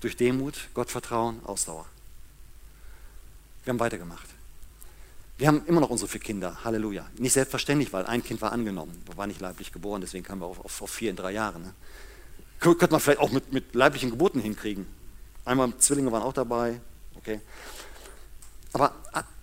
Durch 0.00 0.16
Demut, 0.16 0.54
Gottvertrauen, 0.74 1.40
Ausdauer. 1.44 1.86
Wir 3.64 3.72
haben 3.72 3.78
weitergemacht. 3.78 4.26
Wir 5.38 5.48
haben 5.48 5.62
immer 5.66 5.80
noch 5.80 5.90
unsere 5.90 6.08
vier 6.08 6.20
Kinder, 6.20 6.64
Halleluja. 6.64 7.08
Nicht 7.16 7.32
selbstverständlich, 7.32 7.92
weil 7.92 8.06
ein 8.06 8.22
Kind 8.22 8.42
war 8.42 8.52
angenommen, 8.52 9.00
war 9.16 9.26
nicht 9.26 9.40
leiblich 9.40 9.72
geboren, 9.72 10.00
deswegen 10.00 10.24
kamen 10.24 10.40
wir 10.40 10.46
auf, 10.46 10.64
auf, 10.64 10.82
auf 10.82 10.90
vier 10.90 11.10
in 11.10 11.16
drei 11.16 11.32
Jahren. 11.32 11.62
Ne? 11.62 11.74
Könnte 12.58 12.88
man 12.90 13.00
vielleicht 13.00 13.20
auch 13.20 13.30
mit, 13.30 13.52
mit 13.52 13.74
leiblichen 13.74 14.10
Geburten 14.10 14.40
hinkriegen. 14.40 14.86
Einmal 15.44 15.76
Zwillinge 15.78 16.12
waren 16.12 16.22
auch 16.22 16.32
dabei, 16.32 16.80
okay. 17.16 17.40
Aber 18.72 18.94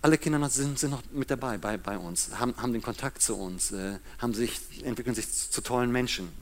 alle 0.02 0.18
Kinder 0.18 0.48
sind, 0.48 0.78
sind 0.78 0.90
noch 0.90 1.02
mit 1.12 1.30
dabei 1.30 1.56
bei, 1.56 1.76
bei 1.76 1.96
uns, 1.96 2.30
haben, 2.38 2.54
haben 2.56 2.72
den 2.72 2.82
Kontakt 2.82 3.22
zu 3.22 3.36
uns, 3.36 3.70
äh, 3.70 3.98
haben 4.18 4.34
sich, 4.34 4.60
entwickeln 4.82 5.14
sich 5.14 5.30
zu, 5.32 5.50
zu 5.50 5.60
tollen 5.60 5.92
Menschen. 5.92 6.32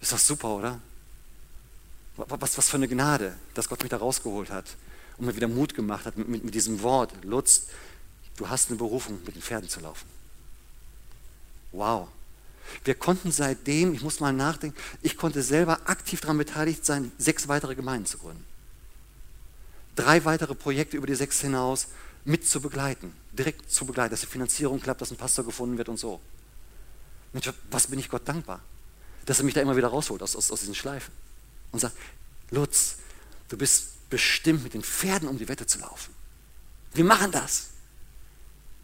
Ist 0.00 0.12
das 0.12 0.26
super, 0.26 0.48
oder? 0.48 0.80
Was, 2.16 2.58
was 2.58 2.68
für 2.68 2.76
eine 2.76 2.88
Gnade, 2.88 3.34
dass 3.54 3.68
Gott 3.68 3.80
mich 3.80 3.88
da 3.88 3.96
rausgeholt 3.96 4.50
hat 4.50 4.76
und 5.16 5.24
mir 5.24 5.34
wieder 5.34 5.48
Mut 5.48 5.74
gemacht 5.74 6.04
hat 6.04 6.18
mit, 6.18 6.28
mit, 6.28 6.44
mit 6.44 6.54
diesem 6.54 6.82
Wort. 6.82 7.12
Lutz, 7.24 7.68
du 8.36 8.48
hast 8.48 8.68
eine 8.68 8.76
Berufung, 8.76 9.18
mit 9.24 9.34
den 9.34 9.42
Pferden 9.42 9.70
zu 9.70 9.80
laufen. 9.80 10.06
Wow. 11.70 12.08
Wir 12.84 12.94
konnten 12.94 13.32
seitdem, 13.32 13.94
ich 13.94 14.02
muss 14.02 14.20
mal 14.20 14.32
nachdenken, 14.32 14.76
ich 15.00 15.16
konnte 15.16 15.42
selber 15.42 15.80
aktiv 15.86 16.20
daran 16.20 16.36
beteiligt 16.36 16.84
sein, 16.84 17.10
sechs 17.16 17.48
weitere 17.48 17.74
Gemeinden 17.74 18.06
zu 18.06 18.18
gründen 18.18 18.51
drei 19.96 20.24
weitere 20.24 20.54
Projekte 20.54 20.96
über 20.96 21.06
die 21.06 21.14
sechs 21.14 21.40
hinaus 21.40 21.88
mit 22.24 22.46
zu 22.46 22.60
begleiten, 22.60 23.14
direkt 23.32 23.70
zu 23.70 23.84
begleiten, 23.84 24.10
dass 24.10 24.20
die 24.20 24.26
Finanzierung 24.26 24.80
klappt, 24.80 25.00
dass 25.00 25.10
ein 25.10 25.16
Pastor 25.16 25.44
gefunden 25.44 25.78
wird 25.78 25.88
und 25.88 25.98
so. 25.98 26.20
Mensch, 27.32 27.50
was 27.70 27.86
bin 27.86 27.98
ich 27.98 28.08
Gott 28.08 28.26
dankbar, 28.26 28.60
dass 29.26 29.38
er 29.38 29.44
mich 29.44 29.54
da 29.54 29.60
immer 29.60 29.76
wieder 29.76 29.88
rausholt 29.88 30.22
aus, 30.22 30.36
aus, 30.36 30.50
aus 30.50 30.60
diesen 30.60 30.74
Schleifen 30.74 31.12
und 31.72 31.80
sagt, 31.80 31.96
Lutz, 32.50 32.96
du 33.48 33.56
bist 33.56 34.08
bestimmt, 34.10 34.62
mit 34.62 34.74
den 34.74 34.82
Pferden 34.82 35.28
um 35.28 35.38
die 35.38 35.48
Wette 35.48 35.66
zu 35.66 35.78
laufen. 35.78 36.14
Wir 36.92 37.04
machen 37.04 37.32
das. 37.32 37.70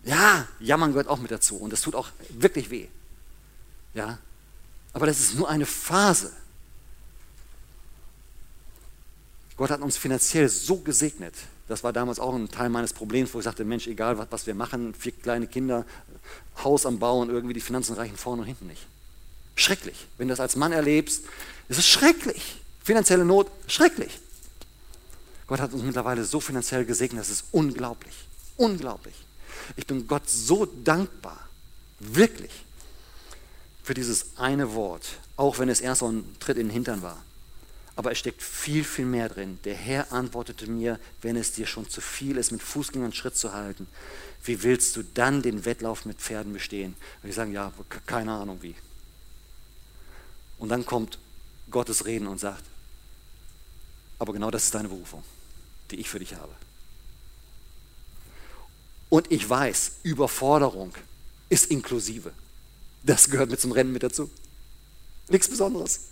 Ja, 0.05 0.49
jammern 0.59 0.93
gehört 0.93 1.09
auch 1.09 1.19
mit 1.19 1.31
dazu 1.31 1.57
und 1.57 1.73
das 1.73 1.83
tut 1.83 1.95
auch 1.95 2.09
wirklich 2.31 2.71
weh. 2.71 2.89
Ja, 3.95 4.19
aber 4.93 5.07
das 5.07 5.21
ist 5.21 5.35
nur 5.35 5.49
eine 5.49 5.67
Phase. 5.67 6.33
Gott 9.59 9.71
hat 9.71 9.81
uns 9.81 9.97
finanziell 9.97 10.49
so 10.49 10.77
gesegnet. 10.77 11.35
Das 11.67 11.85
war 11.85 11.93
damals 11.93 12.21
auch 12.21 12.35
ein 12.35 12.49
Teil 12.49 12.71
meines 12.71 12.93
Problems, 12.93 13.35
wo 13.35 13.39
ich 13.41 13.45
sagte, 13.45 13.65
Mensch, 13.65 13.89
egal 13.89 14.17
was, 14.17 14.29
was 14.31 14.47
wir 14.47 14.55
machen, 14.55 14.95
vier 14.95 15.13
kleine 15.13 15.49
Kinder, 15.49 15.85
Haus 16.63 16.87
am 16.87 16.99
Bauen, 17.01 17.29
irgendwie 17.29 17.55
die 17.55 17.61
Finanzen 17.61 17.95
reichen 17.95 18.17
vorne 18.17 18.43
und 18.43 18.47
hinten 18.47 18.69
nicht. 18.69 18.87
Schrecklich. 19.57 20.07
Wenn 20.17 20.29
du 20.29 20.33
das 20.33 20.41
als 20.41 20.55
Mann 20.55 20.71
erlebst, 20.71 21.25
ist 21.69 21.79
es 21.79 21.87
schrecklich. 21.87 22.61
Finanzielle 22.85 23.25
Not, 23.25 23.51
schrecklich. 23.67 24.21
Gott 25.49 25.61
hat 25.61 25.73
uns 25.73 25.83
mittlerweile 25.83 26.25
so 26.25 26.39
finanziell 26.39 26.85
gesegnet, 26.85 27.21
das 27.21 27.31
ist 27.31 27.45
unglaublich. 27.51 28.15
Unglaublich. 28.57 29.15
Ich 29.77 29.87
bin 29.87 30.07
Gott 30.07 30.31
so 30.31 30.67
dankbar, 30.67 31.39
wirklich, 31.99 32.53
für 33.83 33.95
dieses 33.95 34.37
eine 34.37 34.75
Wort, 34.75 35.07
auch 35.37 35.59
wenn 35.59 35.69
es 35.69 35.81
erst 35.81 36.01
so 36.01 36.11
ein 36.11 36.37
Tritt 36.39 36.59
in 36.59 36.69
den 36.69 36.73
Hintern 36.73 37.03
war. 37.03 37.19
Aber 37.99 38.13
es 38.13 38.19
steckt 38.21 38.41
viel, 38.43 38.85
viel 38.85 39.07
mehr 39.07 39.29
drin. 39.29 39.59
Der 39.65 39.75
Herr 39.75 40.13
antwortete 40.13 40.71
mir, 40.71 41.01
wenn 41.21 41.35
es 41.35 41.51
dir 41.51 41.67
schon 41.67 41.91
zu 41.91 42.01
viel 42.01 42.37
ist, 42.37 42.53
mit 42.53 42.63
Fußgängern 42.63 43.13
Schritt 43.13 43.37
zu 43.37 43.53
halten, 43.53 43.89
wie 44.45 44.63
willst 44.63 44.95
du 44.95 45.03
dann 45.03 45.43
den 45.43 45.65
Wettlauf 45.65 46.05
mit 46.05 46.19
Pferden 46.19 46.53
bestehen? 46.53 46.95
Und 47.25 47.29
ich 47.29 47.35
sage, 47.35 47.51
ja, 47.51 47.73
keine 48.07 48.35
Ahnung 48.35 48.63
wie. 48.63 48.77
Und 50.59 50.69
dann 50.69 50.87
kommt 50.87 51.19
Gottes 51.73 52.07
Reden 52.07 52.29
und 52.29 52.39
sagt, 52.39 52.63
aber 54.21 54.33
genau 54.33 54.53
das 54.53 54.67
ist 54.67 54.77
deine 54.77 54.91
Berufung, 54.91 55.25
die 55.91 55.97
ich 55.97 56.09
für 56.09 56.21
dich 56.21 56.37
habe. 56.37 56.55
Und 59.09 59.33
ich 59.33 59.51
weiß, 59.51 59.97
Überforderung 60.05 60.95
ist 61.49 61.69
inklusive. 61.69 62.31
Das 63.03 63.29
gehört 63.29 63.51
mit 63.51 63.61
zum 63.61 63.73
Rennen 63.73 63.93
mit 63.93 64.05
dazu. 64.05 64.31
Nichts 65.29 65.49
Besonderes. 65.49 66.03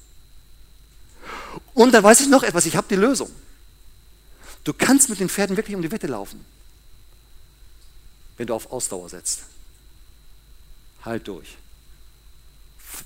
Und 1.77 1.93
dann 1.93 2.03
weiß 2.03 2.21
ich 2.21 2.29
noch 2.29 2.43
etwas, 2.43 2.65
ich 2.65 2.75
habe 2.75 2.87
die 2.89 2.97
Lösung. 2.97 3.31
Du 4.65 4.73
kannst 4.73 5.11
mit 5.11 5.21
den 5.21 5.29
Pferden 5.29 5.59
wirklich 5.59 5.77
um 5.77 5.83
die 5.83 5.93
Wette 5.93 6.07
laufen, 6.07 6.43
wenn 8.39 8.47
du 8.47 8.55
auf 8.55 8.73
Ausdauer 8.73 9.11
setzt. 9.11 9.43
Halt 11.05 11.29
durch. 11.29 11.59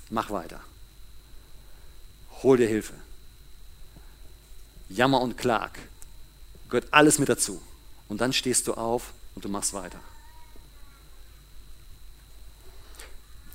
Mach 0.09 0.29
weiter. 0.29 0.61
Hol 2.43 2.55
dir 2.55 2.67
Hilfe. 2.67 2.93
Jammer 4.87 5.19
und 5.19 5.37
Klag. 5.37 5.71
Gehört 6.69 6.87
alles 6.91 7.19
mit 7.19 7.27
dazu. 7.27 7.61
Und 8.07 8.21
dann 8.21 8.31
stehst 8.31 8.67
du 8.67 8.75
auf 8.75 9.11
und 9.35 9.43
du 9.43 9.49
machst 9.49 9.73
weiter. 9.73 9.99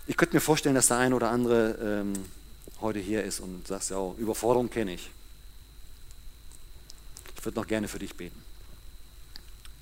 Ich 0.07 0.19
könnte 0.19 0.37
mir 0.37 0.43
vorstellen, 0.43 0.75
dass 0.75 0.89
der 0.89 0.99
eine 0.99 1.17
oder 1.17 1.31
andere 1.31 1.71
ähm, 1.81 2.13
heute 2.81 2.99
hier 2.99 3.25
ist 3.25 3.41
und 3.41 3.67
sagt, 3.67 3.91
ja, 3.91 4.13
Überforderung 4.19 4.71
kenne 4.71 4.95
ich. 4.95 5.11
Ich 7.37 7.45
würde 7.45 7.61
noch 7.61 7.67
gerne 7.67 7.89
für 7.89 7.99
dich 7.99 8.15
beten. 8.17 8.43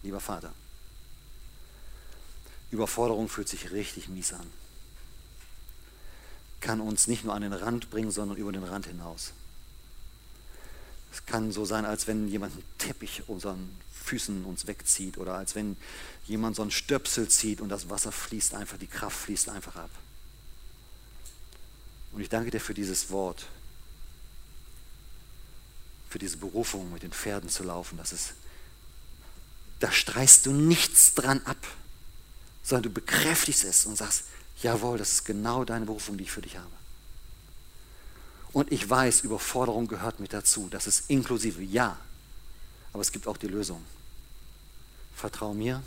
Lieber 0.03 0.21
Vater, 0.21 0.53
Überforderung 2.71 3.29
fühlt 3.29 3.49
sich 3.49 3.71
richtig 3.73 4.09
mies 4.09 4.33
an. 4.33 4.47
Kann 6.61 6.81
uns 6.81 7.07
nicht 7.07 7.25
nur 7.25 7.35
an 7.35 7.43
den 7.43 7.53
Rand 7.53 7.91
bringen, 7.91 8.11
sondern 8.11 8.37
über 8.37 8.53
den 8.53 8.65
Rand 8.65 8.87
hinaus. 8.87 9.33
Es 11.13 11.25
kann 11.27 11.53
so 11.53 11.65
sein, 11.65 11.85
als 11.85 12.07
wenn 12.07 12.27
jemand 12.29 12.55
einen 12.55 12.65
Teppich 12.79 13.23
unseren 13.29 13.71
Füßen 13.93 14.45
uns 14.45 14.67
wegzieht 14.67 15.17
oder 15.17 15.35
als 15.35 15.55
wenn 15.55 15.77
jemand 16.27 16.57
so 16.57 16.63
einen 16.63 16.71
Stöpsel 16.71 17.29
zieht 17.29 17.61
und 17.61 17.69
das 17.69 17.89
Wasser 17.89 18.13
fließt 18.13 18.55
einfach, 18.55 18.77
die 18.79 18.89
Kraft 18.89 19.17
fließt 19.17 19.49
einfach 19.49 19.77
ab. 19.77 19.91
Und 22.15 22.21
ich 22.21 22.29
danke 22.29 22.51
dir 22.51 22.61
für 22.61 22.75
dieses 22.75 23.11
Wort, 23.11 23.47
für 26.09 26.21
diese 26.21 26.37
Berufung, 26.37 26.93
mit 26.93 27.03
den 27.03 27.13
Pferden 27.13 27.51
zu 27.51 27.65
laufen. 27.65 27.99
Das 27.99 28.13
ist, 28.13 28.35
da 29.81 29.91
streichst 29.91 30.47
du 30.47 30.53
nichts 30.53 31.15
dran 31.15 31.43
ab, 31.45 31.57
sondern 32.63 32.85
du 32.85 32.91
bekräftigst 32.91 33.65
es 33.65 33.85
und 33.85 33.97
sagst, 33.97 34.25
jawohl, 34.63 34.97
das 34.97 35.11
ist 35.11 35.25
genau 35.25 35.65
deine 35.65 35.87
Berufung, 35.87 36.17
die 36.17 36.25
ich 36.25 36.31
für 36.31 36.43
dich 36.43 36.57
habe. 36.57 36.71
Und 38.53 38.71
ich 38.71 38.89
weiß, 38.89 39.23
Überforderung 39.23 39.89
gehört 39.89 40.21
mit 40.21 40.33
dazu. 40.33 40.69
Das 40.71 40.87
ist 40.87 41.11
inklusive, 41.11 41.61
ja. 41.63 41.99
Aber 42.93 43.01
es 43.01 43.11
gibt 43.11 43.27
auch 43.27 43.37
die 43.37 43.49
Lösung. 43.49 43.85
Vertrau 45.17 45.53
mir, 45.53 45.83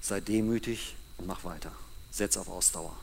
sei 0.00 0.20
demütig 0.20 0.94
und 1.18 1.26
mach 1.26 1.42
weiter. 1.42 1.72
Setz 2.12 2.36
auf 2.36 2.48
Ausdauer. 2.48 2.96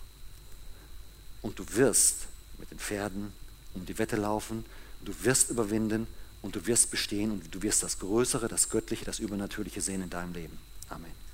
Und 1.41 1.60
du 1.60 1.65
wirst 1.75 2.28
mit 2.58 2.71
den 2.71 2.80
Pferden 2.80 3.34
um 3.73 3.86
die 3.86 3.97
Wette 3.97 4.15
laufen, 4.15 4.65
du 5.04 5.13
wirst 5.23 5.49
überwinden 5.49 6.08
und 6.41 6.56
du 6.56 6.65
wirst 6.65 6.91
bestehen 6.91 7.32
und 7.32 7.54
du 7.54 7.62
wirst 7.62 7.84
das 7.84 7.99
Größere, 7.99 8.47
das 8.47 8.69
Göttliche, 8.69 9.06
das 9.06 9.19
Übernatürliche 9.19 9.82
sehen 9.82 10.02
in 10.02 10.10
deinem 10.10 10.34
Leben. 10.34 10.58
Amen. 10.89 11.29